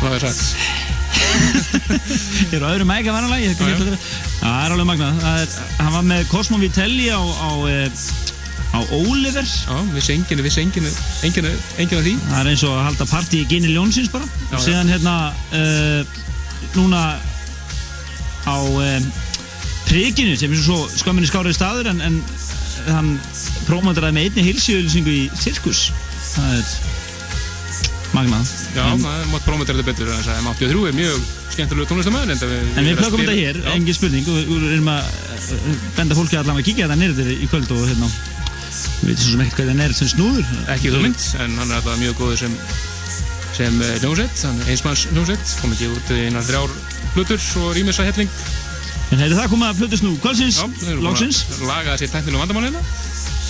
Það 0.00 0.16
er 0.16 0.26
sagt. 0.30 0.92
Ég 1.34 2.56
er 2.58 2.64
á 2.64 2.72
öðru 2.72 2.86
mæk 2.88 3.08
að 3.08 3.16
vanalega, 3.16 3.42
ég 3.42 3.52
hef 3.52 3.60
ekki 3.60 3.78
hlutur 3.78 3.96
Það 4.40 4.58
er 4.60 4.74
alveg 4.74 4.88
magnað. 4.90 5.22
Það 5.22 5.40
er, 5.40 5.54
hann 5.80 5.94
var 5.94 6.04
með 6.10 6.26
Cosmo 6.30 6.60
Vitelli 6.60 7.08
á, 7.10 7.20
eh, 7.20 7.32
á 7.40 7.50
Oliver. 8.92 9.44
Já, 9.44 9.76
við 9.94 10.06
senginu, 10.08 10.44
við 10.46 10.56
senginu, 10.56 10.94
enginu, 11.26 11.52
enginu 11.78 12.00
af 12.00 12.06
því. 12.06 12.14
Það 12.30 12.40
er 12.40 12.50
eins 12.52 12.64
og 12.66 12.74
að 12.76 12.88
halda 12.88 13.06
partí 13.10 13.42
í 13.42 13.48
Gini 13.50 13.72
Ljónsins 13.72 14.10
bara. 14.12 14.28
Já, 14.50 14.56
og 14.58 14.64
síðan 14.64 14.92
hérna, 14.92 15.14
uh, 15.54 16.18
núna 16.74 17.04
á 18.44 18.56
um, 18.60 19.12
Prikinu 19.84 20.36
sem 20.36 20.52
er 20.52 20.60
svo 20.64 20.82
skömminni 20.88 21.28
skárið 21.28 21.56
staður 21.58 21.90
en, 21.92 22.00
en 22.04 22.20
hann 22.88 23.14
prófmandaraði 23.68 24.16
með 24.16 24.28
einni 24.28 24.46
heilsjöðlýsingu 24.48 25.12
í 25.12 25.24
Sirkus. 25.38 25.86
Það 26.34 26.58
er 26.58 26.72
magnað. 28.14 28.52
Já, 28.74 28.84
það 29.00 29.24
mátt 29.32 29.46
promotera 29.46 29.80
þetta 29.80 29.88
betur 29.90 30.12
þess 30.12 30.30
að 30.30 30.40
M83 30.44 30.84
er 30.90 30.96
mjög 30.98 31.32
skemmtilegu 31.54 31.88
tónlistamöður 31.90 32.32
en 32.34 32.40
við, 32.42 32.54
En 32.74 32.88
við 32.88 33.00
plökkum 33.00 33.22
þetta 33.22 33.36
hér, 33.38 33.58
engin 33.74 33.96
spurning 33.96 34.30
og 34.30 34.38
við 34.50 34.68
erum 34.72 34.90
að 34.94 35.10
uh, 35.54 35.82
benda 35.98 36.18
fólki 36.18 36.38
allan 36.40 36.58
að 36.58 36.66
kíkja 36.68 36.88
þetta 36.88 37.00
nýrðir 37.00 37.32
í 37.34 37.50
kvöld 37.50 37.74
og 37.74 37.84
hérna 37.90 38.10
við 39.04 39.12
veitum 39.12 39.24
svo 39.24 39.36
sem 39.36 39.44
ekkert 39.44 39.60
hvað 39.60 39.70
það 39.70 39.84
er 39.84 39.96
sem 39.98 40.10
snúður. 40.10 40.50
Ekki 40.74 40.92
þú 40.94 41.04
mynd, 41.04 41.24
en 41.44 41.56
hann 41.60 41.70
er 41.70 41.78
alltaf 41.78 42.00
mjög 42.00 42.20
góður 42.20 42.42
sem 42.44 42.58
sem 43.54 43.80
eh, 43.86 43.96
er 44.02 44.22
einsmanns 44.72 45.06
hljómsveit. 45.12 45.56
Kom 45.60 45.74
ekki 45.76 45.90
út 45.92 46.12
einar 46.16 46.46
þrjár 46.48 46.72
hlutur 47.14 47.48
og 47.62 47.74
rýmisa 47.76 48.06
helling. 48.08 48.32
En 49.12 49.20
hefur 49.20 49.36
það 49.38 49.50
komið 49.52 49.68
að 49.68 49.82
flutast 49.82 50.06
nú 50.06 50.14
kvöldsins, 50.24 50.60
loksins. 51.04 51.44
laga 51.68 51.94
þessi 51.94 52.10
teknilu 52.16 52.40
vandamálina 52.40 52.80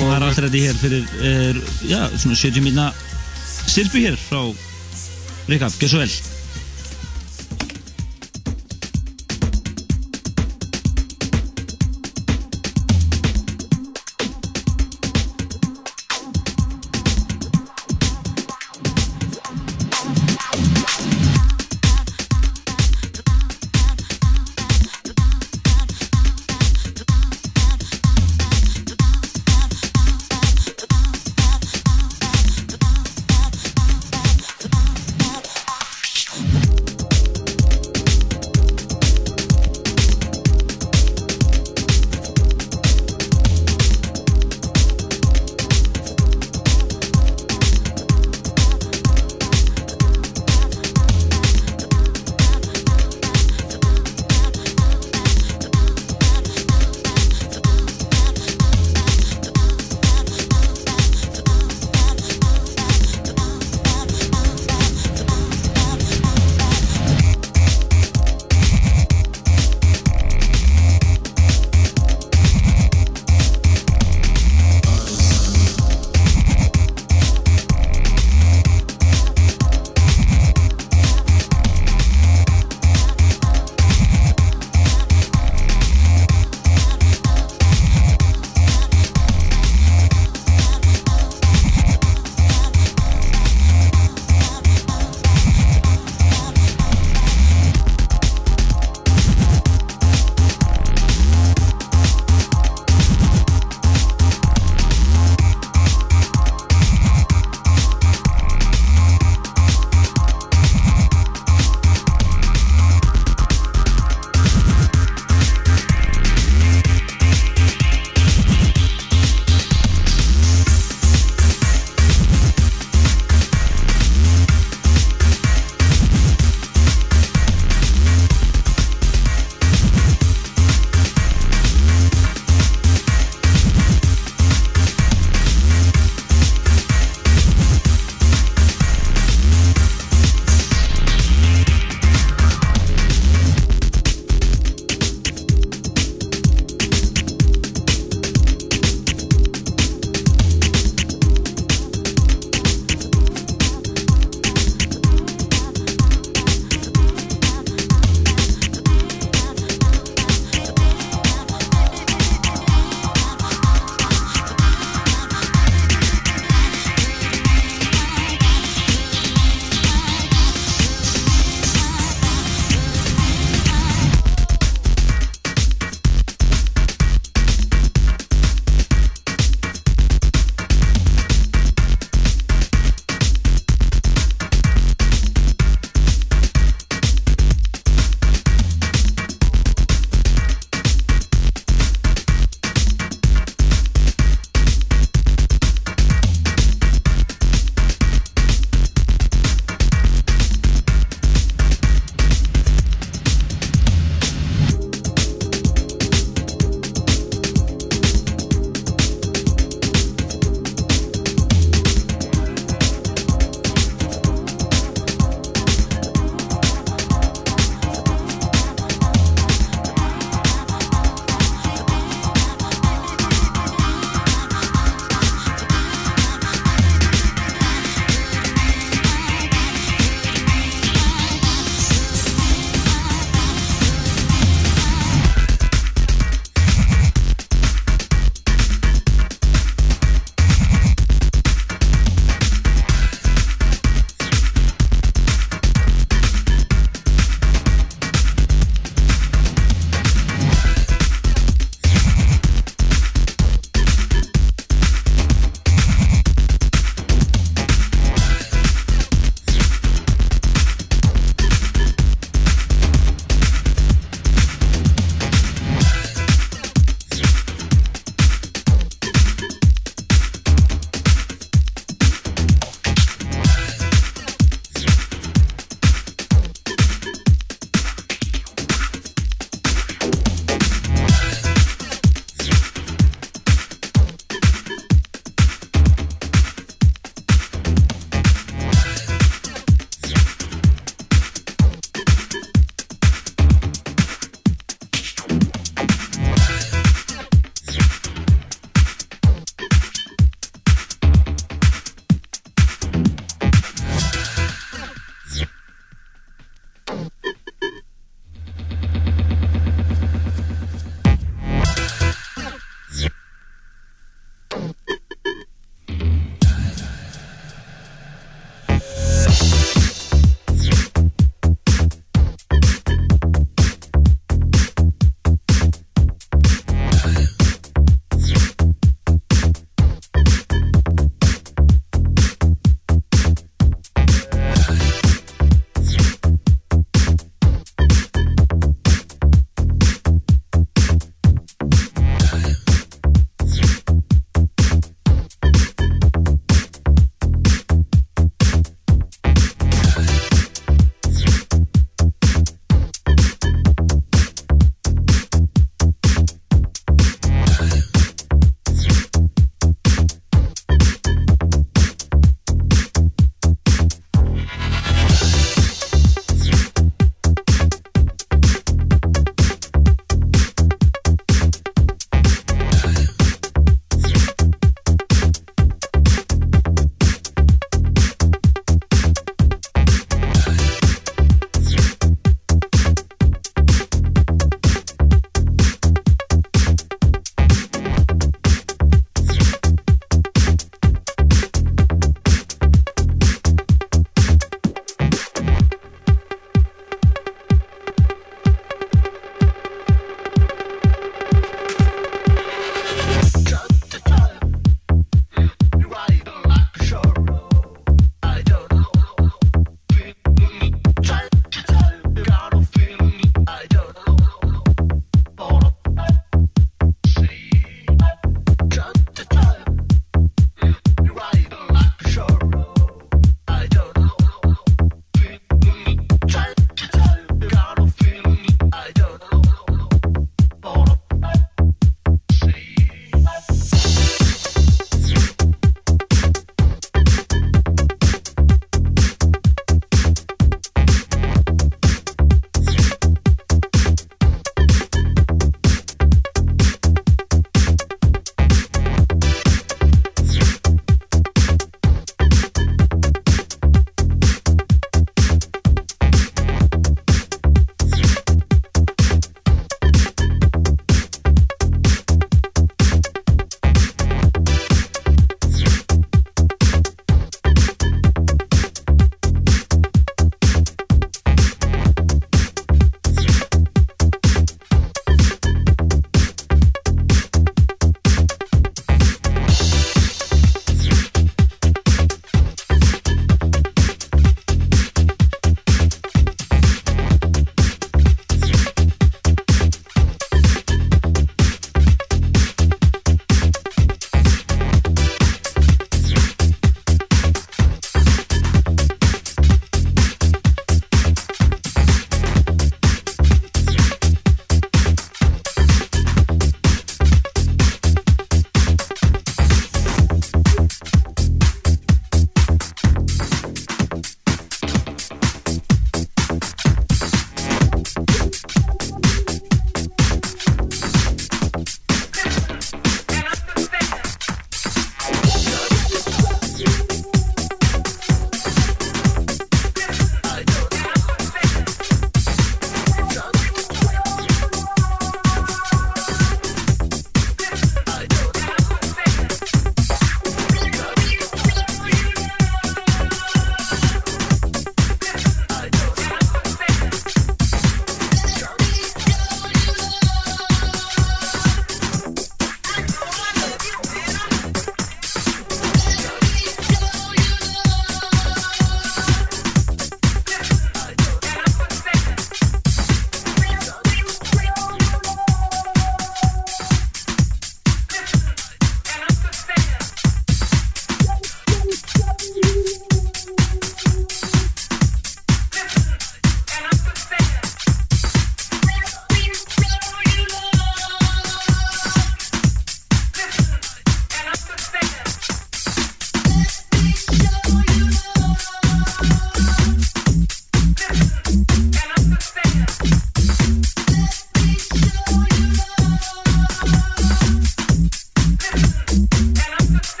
og 0.00 0.08
það 0.08 0.14
er 0.16 0.26
alltaf 0.26 0.44
þetta 0.46 0.62
hér 0.64 0.78
fyrir 0.80 1.16
er, 1.28 1.58
já, 1.84 2.00
svona 2.16 2.38
70 2.40 2.64
mínna 2.64 2.90
styrpi 3.66 4.06
hér 4.06 4.16
frá 4.16 4.40
Ríkab, 5.50 5.74
gjör 5.76 5.90
svo 5.90 6.00
vel 6.00 6.31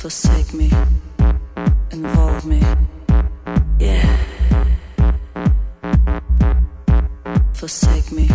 forsake 0.00 0.54
me, 0.54 0.70
involve 1.90 2.46
me. 2.46 2.58
Yeah. 3.78 4.16
Forsake 7.52 8.10
me. 8.10 8.26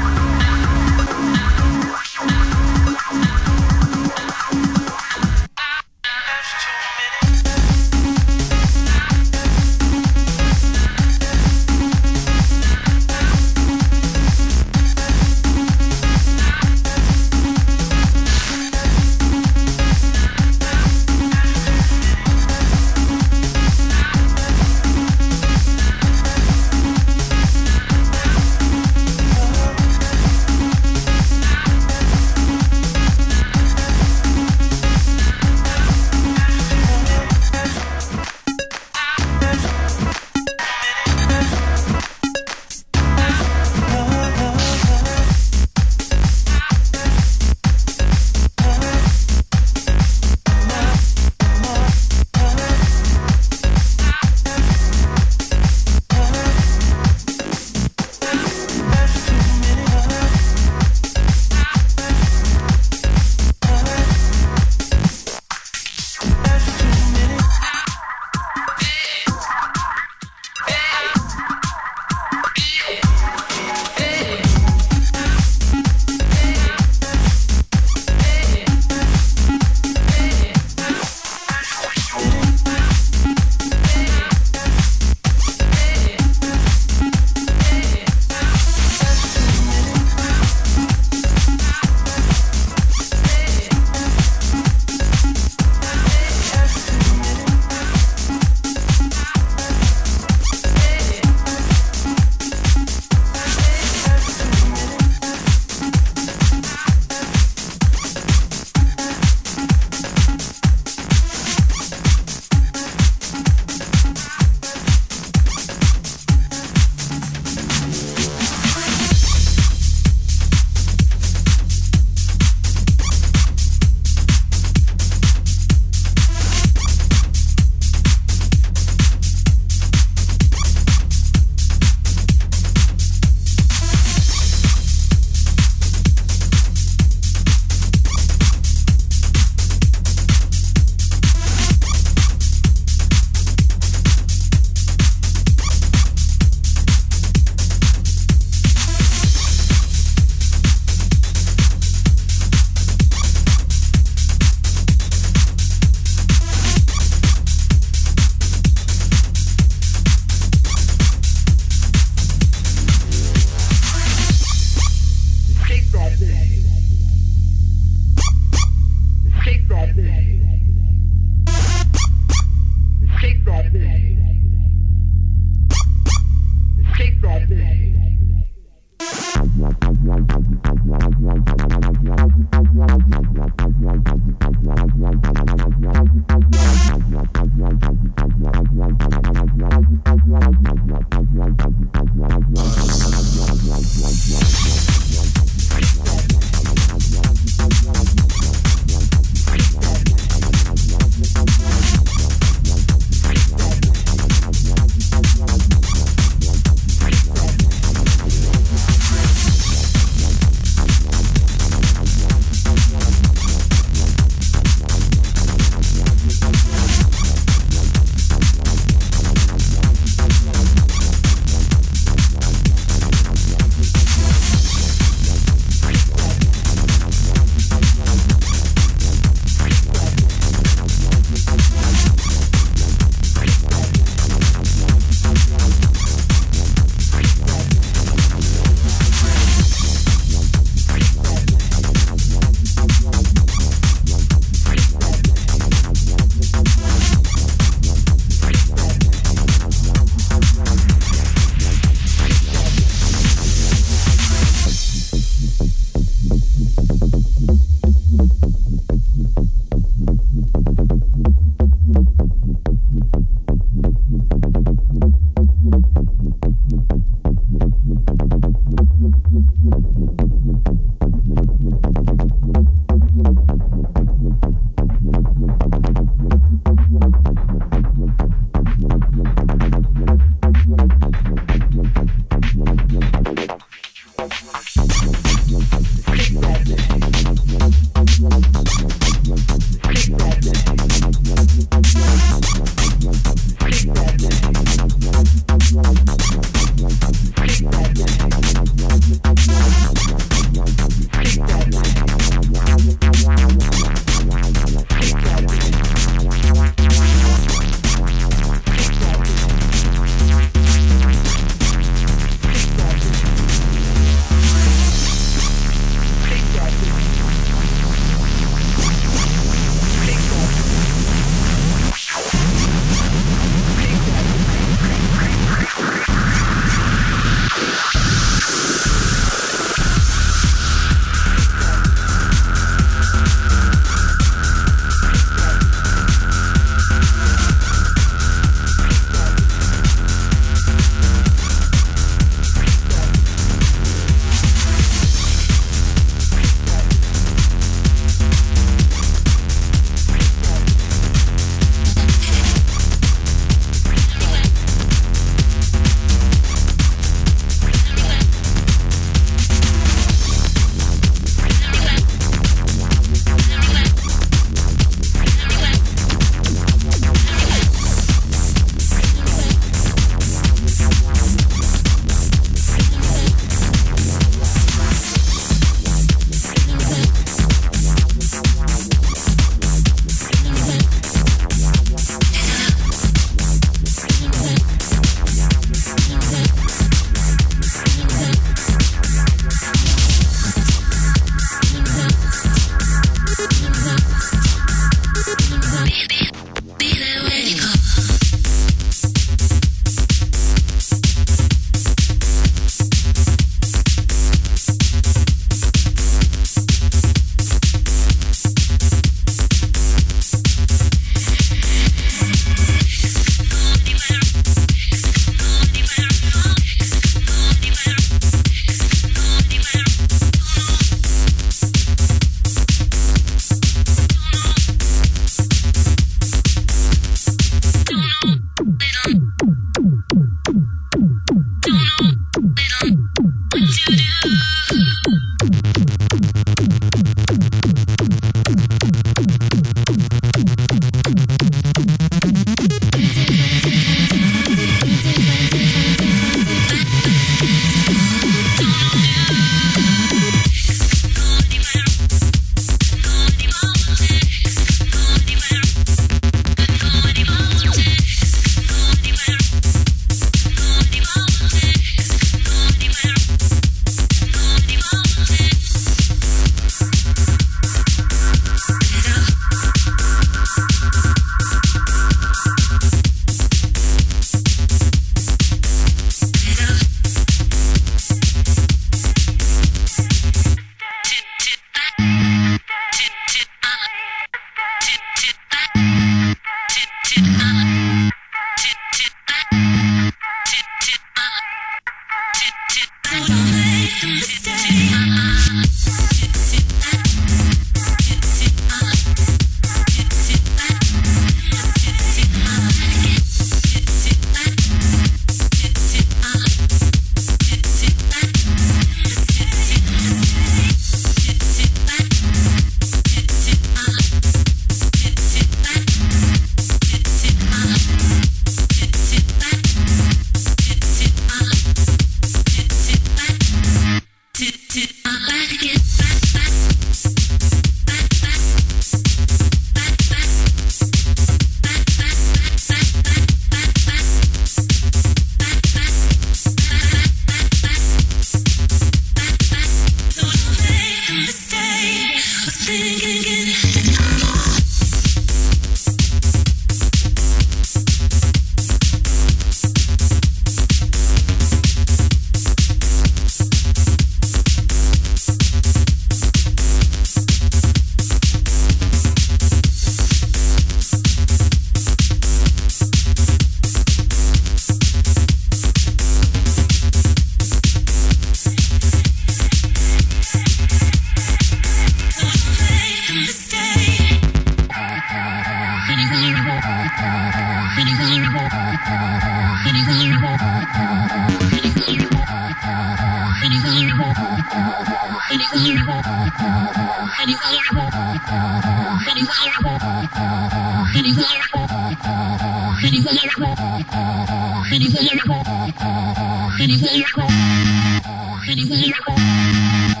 Anything 598.51 598.83
you're 598.83 598.97
a 599.07 600.00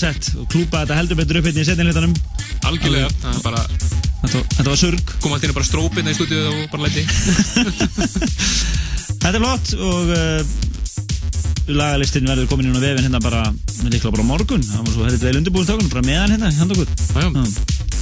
eðalsett 0.00 0.36
og 0.40 0.46
klúpa 0.48 0.80
þetta 0.82 0.96
heldur 0.96 1.18
betur 1.18 1.38
upp 1.40 1.46
hérna 1.48 1.60
í 1.60 1.66
setninleitanum 1.68 2.12
Algjörlega, 2.68 3.08
það 3.20 3.34
er 3.36 3.42
bara 3.44 3.60
Þetta, 4.20 4.40
þetta 4.54 4.68
var 4.70 4.78
surg 4.80 5.12
Kom 5.20 5.34
allt 5.34 5.44
inn 5.44 5.56
bara 5.56 5.68
strópinn 5.68 6.08
í 6.08 6.14
stúdíu 6.16 6.40
og 6.48 6.58
bara 6.72 6.82
læti. 6.86 7.02
Þetta 9.20 9.32
er 9.32 9.40
flott 9.40 9.72
og 9.76 10.12
uh, 10.14 10.40
lagalistin 11.70 12.28
verður 12.28 12.48
komin 12.50 12.68
inn 12.68 12.76
á 12.76 12.84
vefin 12.84 13.06
hérna 13.06 13.20
bara 13.24 13.42
líkla 13.90 14.12
bara 14.12 14.26
morgun. 14.28 14.64
Það 14.64 14.84
var 14.84 14.92
svo 14.94 15.06
hefðið 15.08 15.26
vel 15.26 15.40
undirbúinstökun 15.40 15.92
bara 15.92 16.04
meðan 16.08 16.34
hérna 16.36 16.52
handa 16.56 16.76
okkur 16.76 16.88
Já, 16.88 17.26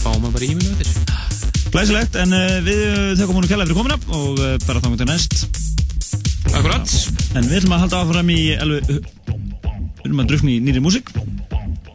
fáum 0.03 0.23
maður 0.23 0.37
bara 0.39 0.51
íminu 0.51 0.75
eftir 0.75 0.89
Glæsilegt, 1.75 2.19
en 2.19 2.35
uh, 2.35 2.59
við 2.67 2.85
uh, 2.87 3.15
þökkum 3.19 3.41
hún 3.41 3.51
kella 3.51 3.67
fyrir 3.67 3.79
komuna 3.79 3.99
og 4.09 4.43
uh, 4.43 4.55
bara 4.67 4.83
þá 4.83 4.91
til 4.95 5.11
næst. 5.11 5.41
Akkurat. 6.55 6.99
En 7.37 7.47
við 7.47 7.61
ætlum 7.61 7.77
að 7.77 7.87
halda 7.87 8.03
áfram 8.03 8.35
í 8.35 8.41
alveg 8.59 8.89
við 8.89 9.03
ætlum 10.07 10.23
að 10.23 10.31
drukna 10.33 10.55
í 10.55 10.61
nýri 10.65 10.83
músík 10.83 11.11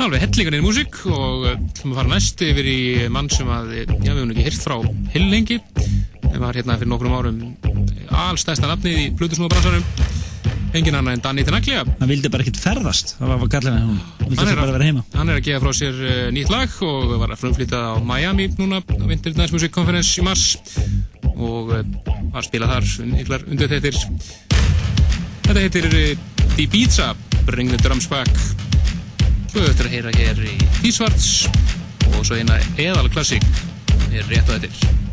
Alveg 0.04 0.20
hellingan 0.20 0.58
í 0.58 0.60
músík 0.60 0.98
og 1.08 1.46
uh, 1.48 1.54
ætlum 1.54 1.94
að 1.94 2.00
fara 2.02 2.10
næst 2.12 2.42
yfir 2.44 2.68
í 2.68 2.80
mann 3.14 3.30
sem 3.32 3.48
að, 3.48 3.70
já, 3.80 4.10
við 4.12 4.18
höfum 4.18 4.34
ekki 4.34 4.44
hýrt 4.50 4.66
frá 4.66 4.76
heil 5.14 5.28
lengi 5.32 5.60
en 6.28 6.42
var 6.42 6.58
hérna 6.58 6.76
fyrir 6.76 6.92
nokkrum 6.92 7.16
árum 7.16 7.38
allstæsta 8.12 8.68
nafnið 8.68 9.00
í 9.00 9.06
Plutusnúðabransanum 9.16 9.86
engin 10.74 10.98
annar 10.98 11.16
en 11.16 11.22
Danny 11.24 11.46
Tenaglia. 11.48 11.84
Hann 12.02 12.10
vildi 12.10 12.32
bara 12.34 12.44
ekkert 12.44 12.60
ferðast. 12.60 13.14
Það 13.20 13.32
var 13.32 13.52
gallið 13.54 13.76
með 13.78 13.86
hún 13.86 14.02
vildi 14.24 14.40
Hann 14.42 14.60
bara 14.60 14.76
vera 14.76 14.90
heima. 14.90 15.04
að, 15.06 15.18
hann 15.22 15.32
er 15.32 15.40
að 15.40 15.48
gefa 15.48 15.62
frá 15.64 15.78
sér 15.78 16.02
uh, 16.02 16.26
nýtt 16.36 16.52
lag 16.52 16.76
og 16.90 17.14
var 17.22 17.36
að 17.36 17.44
frumflytja 17.46 17.80
á 17.80 17.94
Miami 18.04 18.50
núna 18.58 18.82
á 18.84 19.06
Winter 19.06 19.38
Dance 19.38 19.56
Music 19.56 19.72
Conference 19.76 20.18
í 20.20 20.26
mars 20.26 20.58
og 21.32 21.72
uh, 21.78 21.86
var 22.34 22.50
spilað 22.50 22.76
þar 22.76 23.16
yklar 23.24 23.48
undir 23.48 23.72
þettir 23.72 24.02
þetta 25.48 25.60
heitir 25.62 25.90
eh, 25.94 26.28
The 26.58 26.68
Pizza 26.76 27.14
Bring 27.48 27.72
the 27.72 27.80
Drums 27.80 28.10
Back 28.12 28.73
svo 29.54 29.62
eftir 29.70 29.86
að 29.86 29.94
heyra 29.94 30.12
hér 30.18 30.40
í 30.50 30.54
Tísvarts 30.80 31.26
og 32.10 32.24
svo 32.26 32.40
eina 32.40 32.56
eðal 32.82 33.06
klassik 33.14 33.44
er 34.10 34.26
rétt 34.26 34.50
á 34.50 34.58
þettir 34.58 35.13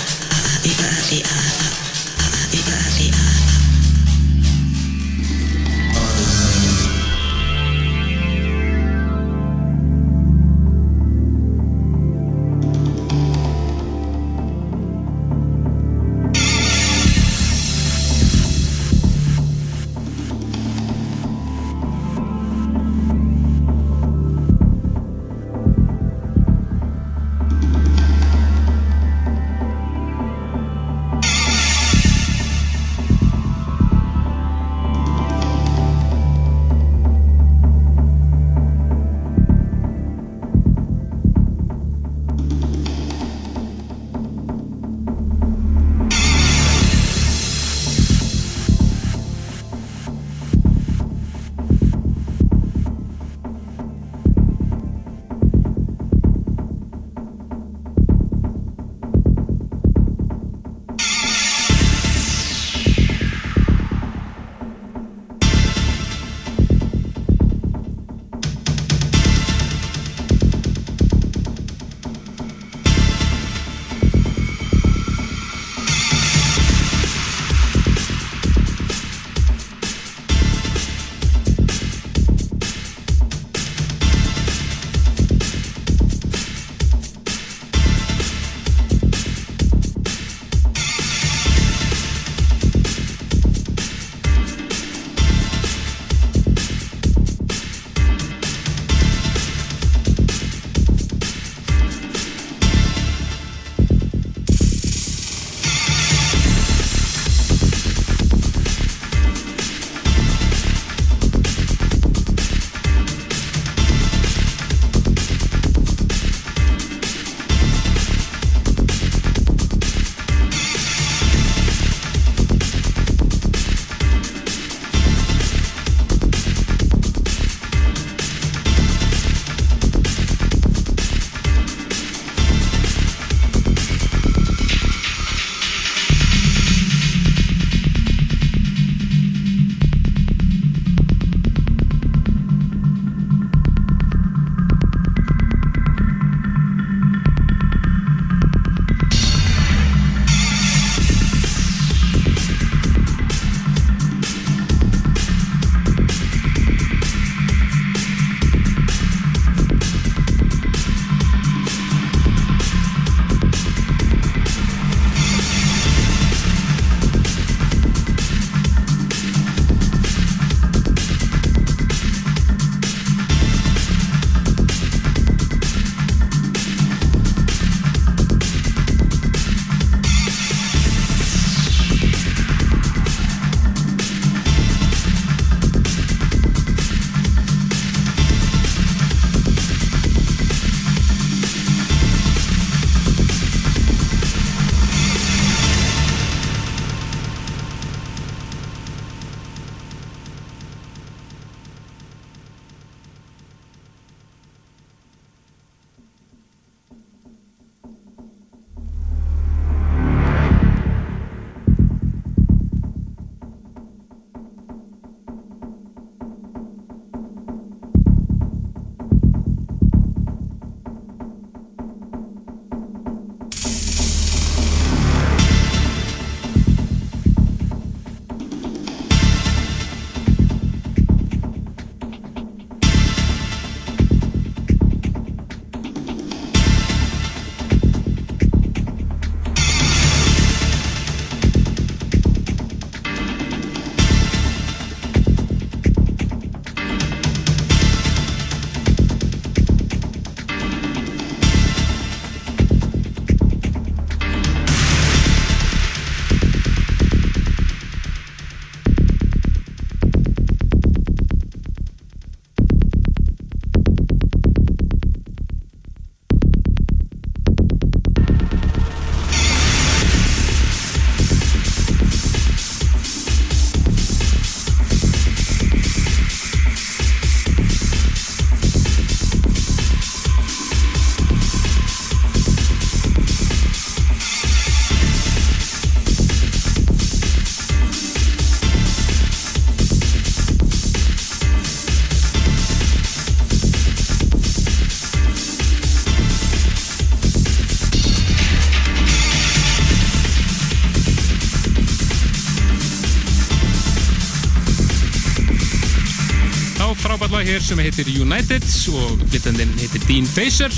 sem 307.71 307.79
heitir 307.79 308.09
United 308.19 308.65
og 308.99 309.21
flytandinn 309.31 309.69
heitir 309.79 310.03
Dean 310.03 310.25
Facer. 310.27 310.73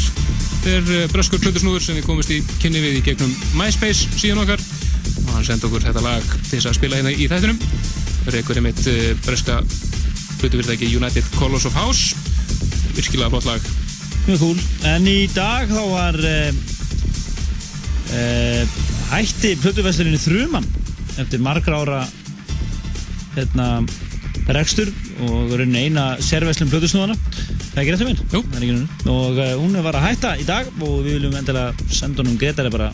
Er 0.70 0.84
uh, 0.86 1.06
bröskur 1.10 1.42
hlutusnúður 1.42 1.82
sem 1.82 1.98
við 1.98 2.06
komumst 2.06 2.34
í 2.34 2.38
kynni 2.62 2.84
við 2.84 3.00
í 3.00 3.06
gegnum 3.08 3.32
MySpace 3.58 4.12
síðan 4.14 4.44
okkar. 4.44 4.62
Og 5.24 5.32
hann 5.34 5.48
sendi 5.48 5.66
okkur 5.66 5.88
þetta 5.88 6.04
lag 6.06 6.28
til 6.36 6.60
þess 6.60 6.70
að 6.70 6.78
spila 6.78 7.00
hérna 7.00 7.16
í 7.16 7.26
þættunum 7.32 7.58
reykur 8.36 8.60
einmitt 8.62 8.84
uh, 8.92 9.00
bröska 9.26 9.58
hlutufyrirtæki 9.64 10.92
United 10.94 11.34
Colors 11.40 11.66
of 11.66 11.74
House. 11.80 12.14
Virkilega 12.94 13.32
flott 13.34 13.50
lag. 13.50 13.66
Mjög 14.28 14.44
cool. 14.44 14.62
En 14.94 15.10
í 15.10 15.18
dag 15.34 15.74
þá 15.74 15.82
var 15.90 16.20
uh, 16.30 16.64
uh, 18.14 18.78
hætti 19.16 19.56
plötuversluninni 19.66 20.22
Þruman 20.22 20.70
eftir 21.18 21.42
margra 21.42 21.82
ára 21.82 22.06
hérna, 23.34 23.82
rekstur 24.48 24.90
og 25.24 25.54
eina. 25.54 26.18
Það 26.18 27.80
er 27.80 27.84
ekki 27.84 27.94
réttu 27.94 28.08
minn? 28.08 28.20
Jú. 28.32 28.42
Það 28.44 28.58
er 28.58 28.66
ekki 28.66 28.74
réttu 28.78 29.10
Og 29.14 29.40
uh, 29.40 29.54
hún 29.62 29.78
var 29.86 29.98
að 29.98 30.08
hætta 30.10 30.34
í 30.38 30.48
dag 30.48 30.68
og 30.80 30.98
við 31.06 31.20
viljum 31.20 31.38
endilega 31.40 31.88
senda 31.90 32.24
honum 32.24 32.38
Gretari 32.42 32.74
bara 32.74 32.92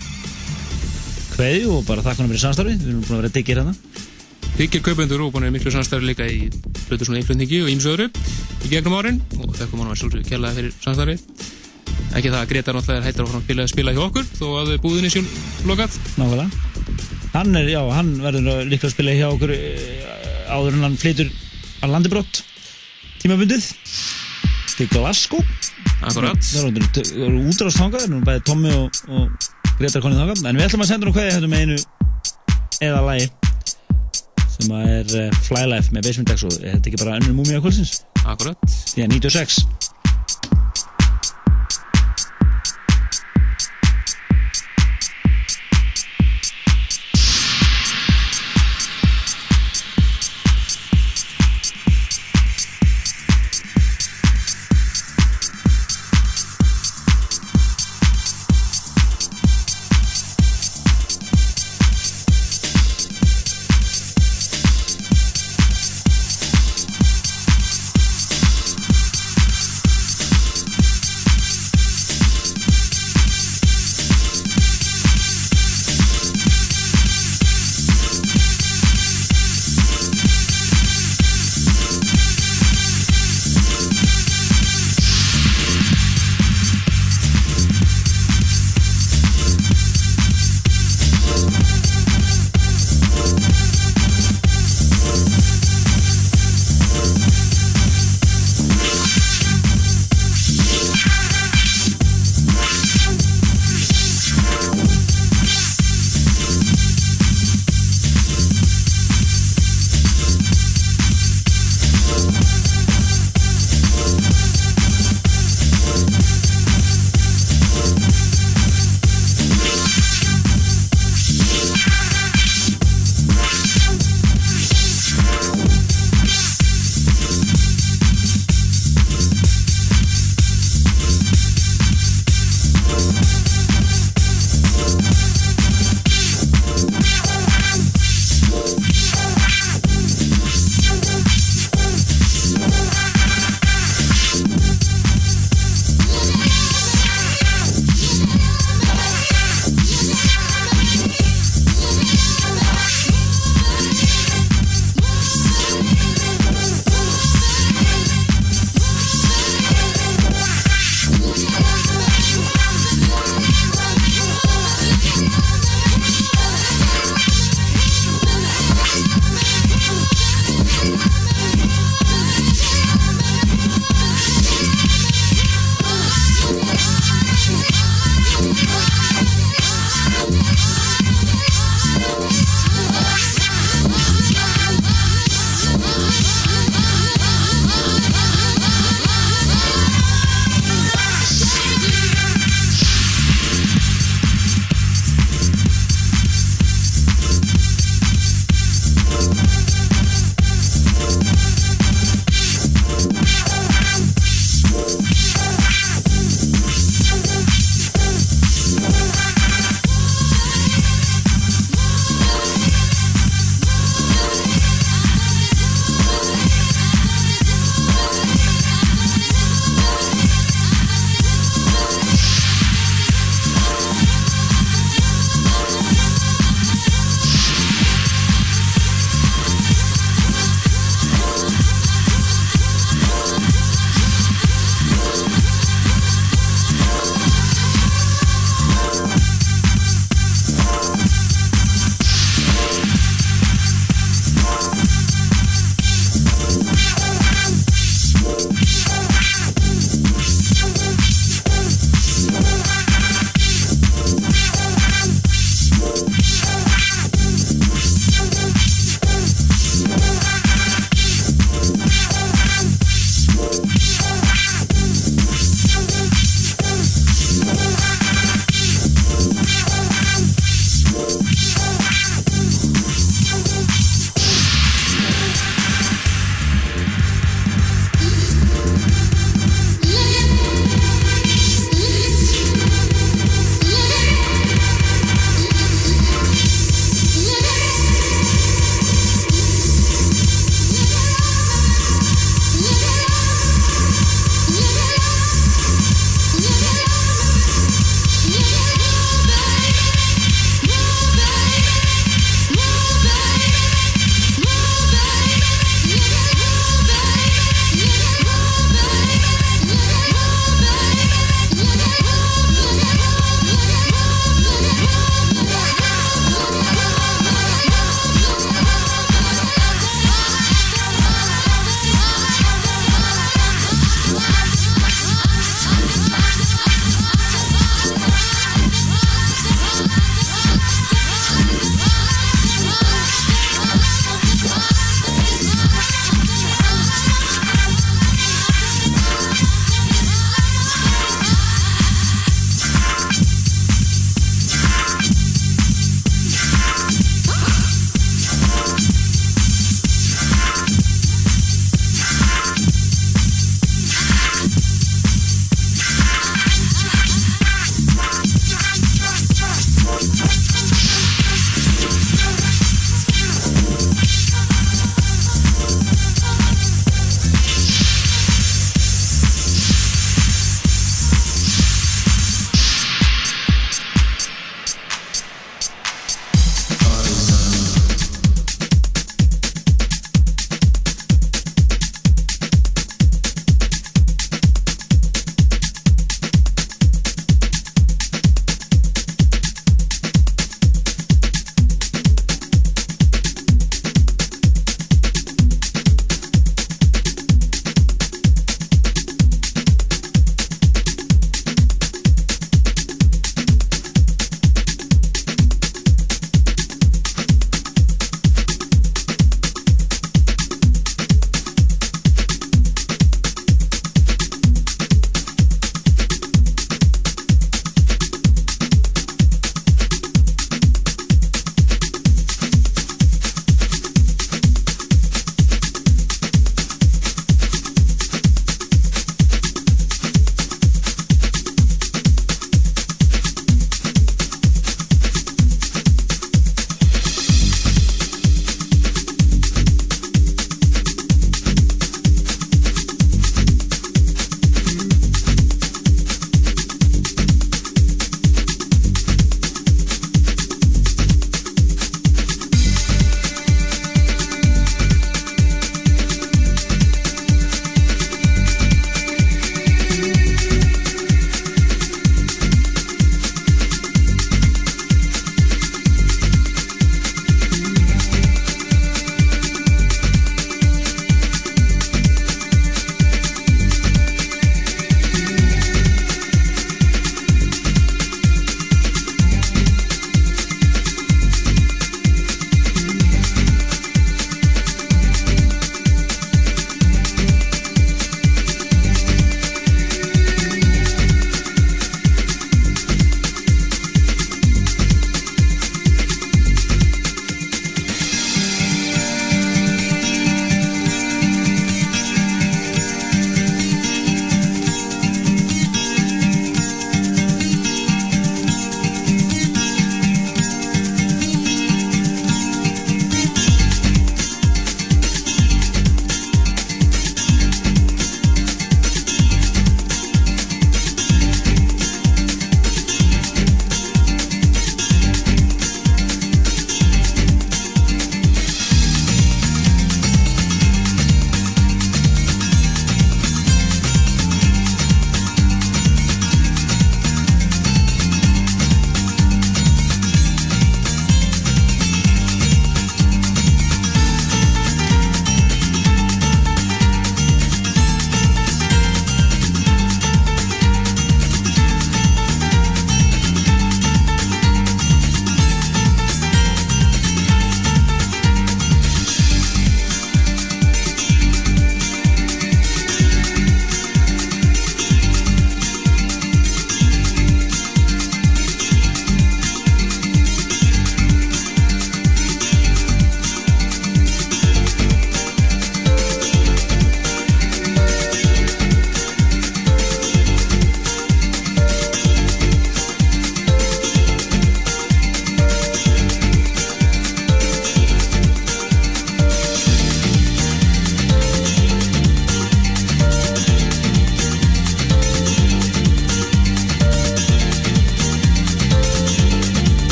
kveðju 1.34 1.78
og 1.78 1.86
bara 1.88 2.06
þakka 2.06 2.24
hann 2.24 2.32
fyrir 2.32 2.44
samstarfið. 2.46 2.84
Við 2.84 2.94
erum 2.94 3.04
búin 3.08 3.18
að 3.18 3.24
vera 3.24 3.36
diggir 3.40 3.62
hérna. 3.62 3.76
Ríkir 4.60 4.84
kaupendur 4.84 5.24
og 5.26 5.34
búin 5.34 5.48
að 5.48 5.56
miklu 5.56 5.72
samstarfi 5.74 6.10
líka 6.10 6.28
í 6.28 6.50
svona 6.90 7.22
einflutningi 7.22 7.62
og 7.64 7.72
ímsu 7.72 7.94
öðru 7.94 8.10
í 8.66 8.72
gegnum 8.72 8.98
árin 8.98 9.22
og 9.40 9.54
þekkum 9.56 9.84
hann 9.84 9.94
að 9.94 10.02
sjálfsögur 10.02 10.26
kjallaði 10.28 10.58
fyrir 10.60 10.74
samstarfi 10.84 11.16
ekki 12.18 12.32
það 12.32 12.40
að 12.40 12.50
Gretar 12.50 12.76
náttúrulega 12.76 13.00
er 13.00 13.08
hættar 13.08 13.28
áfram 13.28 13.40
að 13.40 13.46
spila, 13.46 13.68
spila 13.70 13.94
hjá 13.94 14.02
okkur 14.08 14.28
þó 14.34 14.46
að 14.60 14.72
búðinni 14.84 15.12
sér 15.14 15.30
lokað 15.70 15.98
Nákvæmlega. 16.18 16.48
Hann 17.30 17.60
er, 17.60 17.70
já, 17.70 17.82
hann 17.94 18.12
verður 18.24 18.64
líklega 18.66 18.90
að 18.90 18.96
spila 18.96 19.16
hjá 19.20 19.28
okkur 19.30 19.54
eh, 19.54 19.99
áður 20.52 20.78
en 20.78 20.86
hann 20.88 20.98
flytur 21.00 21.30
að 21.84 21.94
landibrott 21.94 22.42
tímabundið 23.22 23.66
til 24.80 24.88
Glasgow. 24.94 25.42
Akkurat. 26.00 26.40
Það 26.46 26.70
eru- 26.70 26.90
það 26.96 27.24
eru 27.28 27.42
útráðst 27.52 27.80
þangað, 27.82 28.04
það 28.06 28.10
eru 28.14 28.22
bæði 28.30 28.44
Tommi 28.48 28.72
og, 28.76 29.00
og 29.12 29.50
Gretar 29.80 30.04
konið 30.04 30.22
þangað, 30.22 30.44
en 30.50 30.60
við 30.60 30.66
ætlum 30.70 30.84
að 30.86 30.90
senda 30.94 31.08
hún 31.10 31.16
hvað 31.18 31.30
hérna 31.34 31.50
með 31.52 31.64
einu 31.66 31.78
eða 32.88 33.02
lagi 33.04 33.28
sem 34.60 34.72
að 34.76 34.90
er 34.92 35.14
uh, 35.20 35.38
Flylife 35.46 35.94
með 35.96 36.08
Basement 36.08 36.32
og 36.36 36.56
er 36.60 36.74
þetta 36.78 36.90
ekki 36.92 37.00
bara 37.04 37.18
önnur 37.20 37.36
múmia 37.38 37.62
kvöldsins? 37.64 37.94
Akkurat. 38.28 38.60
Því 38.94 39.06
að 39.06 39.14
96. 39.16 39.60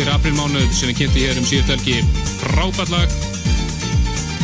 fyrir 0.00 0.14
aprilmánuð 0.16 0.70
sem 0.72 0.88
við 0.88 0.96
kynnti 1.02 1.22
hér 1.26 1.38
um 1.40 1.44
síðustu 1.44 1.74
helgi. 1.74 1.96
Frábært 2.40 2.92
lag. 2.92 3.16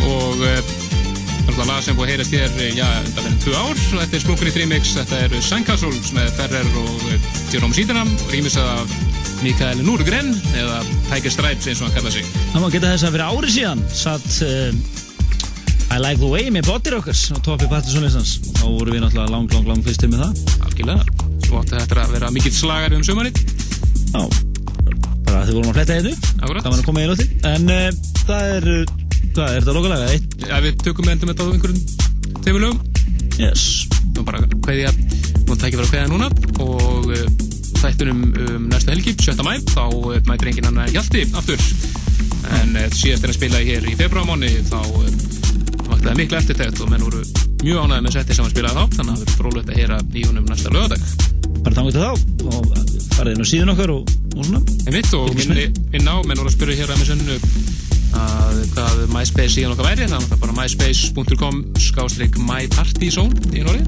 Og 0.05 0.43
það 0.43 1.61
er 1.63 1.69
lag 1.71 1.79
sem 1.85 1.97
búið 1.97 2.11
að 2.11 2.11
heyrast 2.13 2.35
hér 2.37 2.59
eh, 2.61 2.75
já, 2.77 2.85
þetta 3.07 3.23
verður 3.25 3.39
tvö 3.45 3.55
ár. 3.57 3.71
Og 3.73 4.03
þetta 4.03 4.19
er 4.19 4.25
splunkunni 4.25 4.53
remix. 4.57 4.91
Þetta 4.99 5.21
er 5.25 5.37
Sandcastles 5.47 6.11
með 6.17 6.29
Ferrer 6.37 6.69
og 6.83 7.07
uh, 7.09 7.31
Jerome 7.55 7.79
Síðanam 7.79 8.13
og 8.13 8.35
rýmisað 8.35 8.69
af 8.75 8.93
Mikael 9.41 9.81
Núrgren 9.87 10.29
eða 10.59 10.83
Tiger 11.09 11.33
Stripes 11.33 11.71
eins 11.71 11.81
og 11.81 11.89
hann 11.89 11.97
kalla 11.97 12.13
sig. 12.13 12.29
Það 12.53 12.67
má 12.67 12.69
geta 12.75 12.93
þess 12.93 13.09
að 13.09 13.17
fyrir 13.17 13.27
ári 13.33 13.55
síðan 13.57 13.85
satt 13.97 14.29
uh, 14.45 15.95
I 15.97 16.01
Like 16.03 16.21
The 16.21 16.33
Way 16.35 16.53
með 16.53 16.69
Body 16.69 16.93
Rockers 16.99 17.31
á 17.33 17.41
toppi 17.41 17.71
Partiðsson-listans 17.71 18.37
þá 18.59 18.67
voru 18.67 18.93
við 18.93 19.07
náttúrulega 19.07 19.33
lang, 19.33 19.49
lang, 19.57 19.73
lang 19.73 19.87
fyrstir 19.87 20.13
með 20.13 20.27
það. 20.27 20.59
Algjörlega, 20.69 21.31
svo 21.47 21.63
átti 21.63 21.79
þetta 21.79 22.03
að 22.05 22.17
vera 22.19 22.33
mikill 22.35 22.57
slagari 22.57 22.99
um 22.99 23.07
sömarið 23.07 23.41
Já, 24.17 24.23
bara 25.37 25.49
þið 25.49 25.59
vorum 25.59 25.71
að 25.71 25.77
fletta 25.77 25.97
þetta 25.97 26.13
Akkurat. 26.41 26.65
Það 26.65 26.73
var 26.73 26.79
að 26.81 26.87
koma 26.87 27.03
í 27.03 27.09
lótti 27.11 27.27
En 27.51 27.65
uh, 27.73 27.89
það 28.23 28.43
er, 28.55 28.65
hvað 29.37 29.49
er 29.51 29.59
þetta 29.61 29.75
lokalega? 29.77 30.07
Eitt? 30.15 30.37
Já, 30.41 30.57
við 30.65 30.79
tökum 30.85 31.11
endum 31.13 31.33
þetta 31.33 31.45
á 31.45 31.49
einhverjum 31.53 31.81
tveimur 32.41 32.63
lögum 32.65 32.81
Yes 33.43 33.63
Nú 34.17 34.25
bara 34.25 34.41
hverja, 34.65 34.91
nú 35.45 35.59
tækir 35.61 35.83
vera 35.83 35.91
hverja 35.93 36.09
núna 36.09 36.31
og 36.65 37.11
uh, 37.13 37.25
þættunum 37.83 38.23
um 38.33 38.69
næstu 38.71 38.95
helgi, 38.95 39.13
7. 39.21 39.37
mæ 39.45 39.53
þá 39.75 39.83
uh, 39.85 40.17
mætir 40.31 40.53
engin 40.53 40.71
annar 40.71 40.93
Hjalti 40.95 41.27
aftur 41.37 41.61
en 42.57 42.77
síðast 42.95 43.25
er 43.27 43.33
að 43.33 43.37
spila 43.37 43.59
hér 43.67 43.89
í 43.91 43.97
februarmáni 43.99 44.53
þá 44.69 44.79
vakti 44.87 46.07
það 46.07 46.19
miklu 46.21 46.39
eftirtækt 46.39 46.83
og 46.85 46.93
menn 46.93 47.03
voru 47.03 47.23
mjög 47.65 47.83
ánægði 47.83 48.05
með 48.07 48.15
setti 48.15 48.37
sem 48.39 48.47
að 48.47 48.53
spilaði 48.55 48.77
þá 48.77 48.85
þannig 48.95 49.11
að 49.11 49.17
það 49.17 49.25
verður 49.25 49.39
frólægt 49.41 49.73
að 49.73 49.81
heyra 49.81 49.99
í 50.07 50.25
honum 50.29 50.47
næsta 50.47 50.69
lögadag 50.71 51.03
Bara 51.67 51.75
og 54.37 54.47
svona 54.47 54.63
En 54.87 54.95
mitt 54.95 55.13
og 55.17 55.33
Ekki 55.33 55.49
minni 55.51 55.67
inn 55.97 56.07
á, 56.09 56.17
menn 56.23 56.39
voru 56.39 56.51
að 56.51 56.57
spyrja 56.59 56.81
hér 56.83 56.95
að 56.95 57.03
með 57.03 57.13
sönnu 57.13 57.41
að 58.17 58.61
hvað 58.75 59.01
MySpace 59.13 59.53
síðan 59.55 59.75
okkar 59.75 59.91
væri 59.91 60.07
þannig 60.07 60.17
að 60.19 60.31
það 60.31 60.43
bara 60.45 60.57
myspace.com 60.61 61.59
skástrík 61.87 62.39
mypartyzone 62.41 63.51
í 63.57 63.65
Nóri 63.67 63.83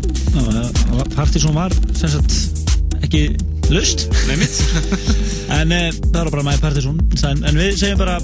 Partiðsson 1.14 1.56
var 1.56 1.74
sem 1.96 2.12
sagt 2.12 2.98
ekki 3.04 3.24
lust 3.72 4.08
Nei 4.28 4.36
mitt 4.40 4.60
En 5.58 5.72
uh, 5.74 5.88
það 6.10 6.20
var 6.20 6.32
bara 6.36 6.46
My 6.50 6.60
Partiðsson 6.60 7.00
en, 7.30 7.42
en 7.48 7.60
við 7.60 7.74
segjum 7.80 8.02
bara 8.02 8.18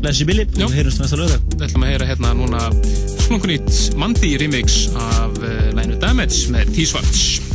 Blessi 0.00 0.24
Billy 0.28 0.46
og 0.64 0.72
heyrumst 0.72 1.02
næsta 1.02 1.20
lögdag 1.20 1.44
Við 1.56 1.68
ætlum 1.68 1.86
að 1.86 1.94
heyra 1.94 2.10
hérna 2.14 2.34
núna 2.38 2.64
slunkunýtt 3.26 4.00
Mandi 4.00 4.34
remix 4.40 4.86
af 4.96 5.40
uh, 5.42 5.70
lænu 5.76 6.00
Damage 6.00 6.48
með 6.54 6.74
T-Svarts 6.78 7.49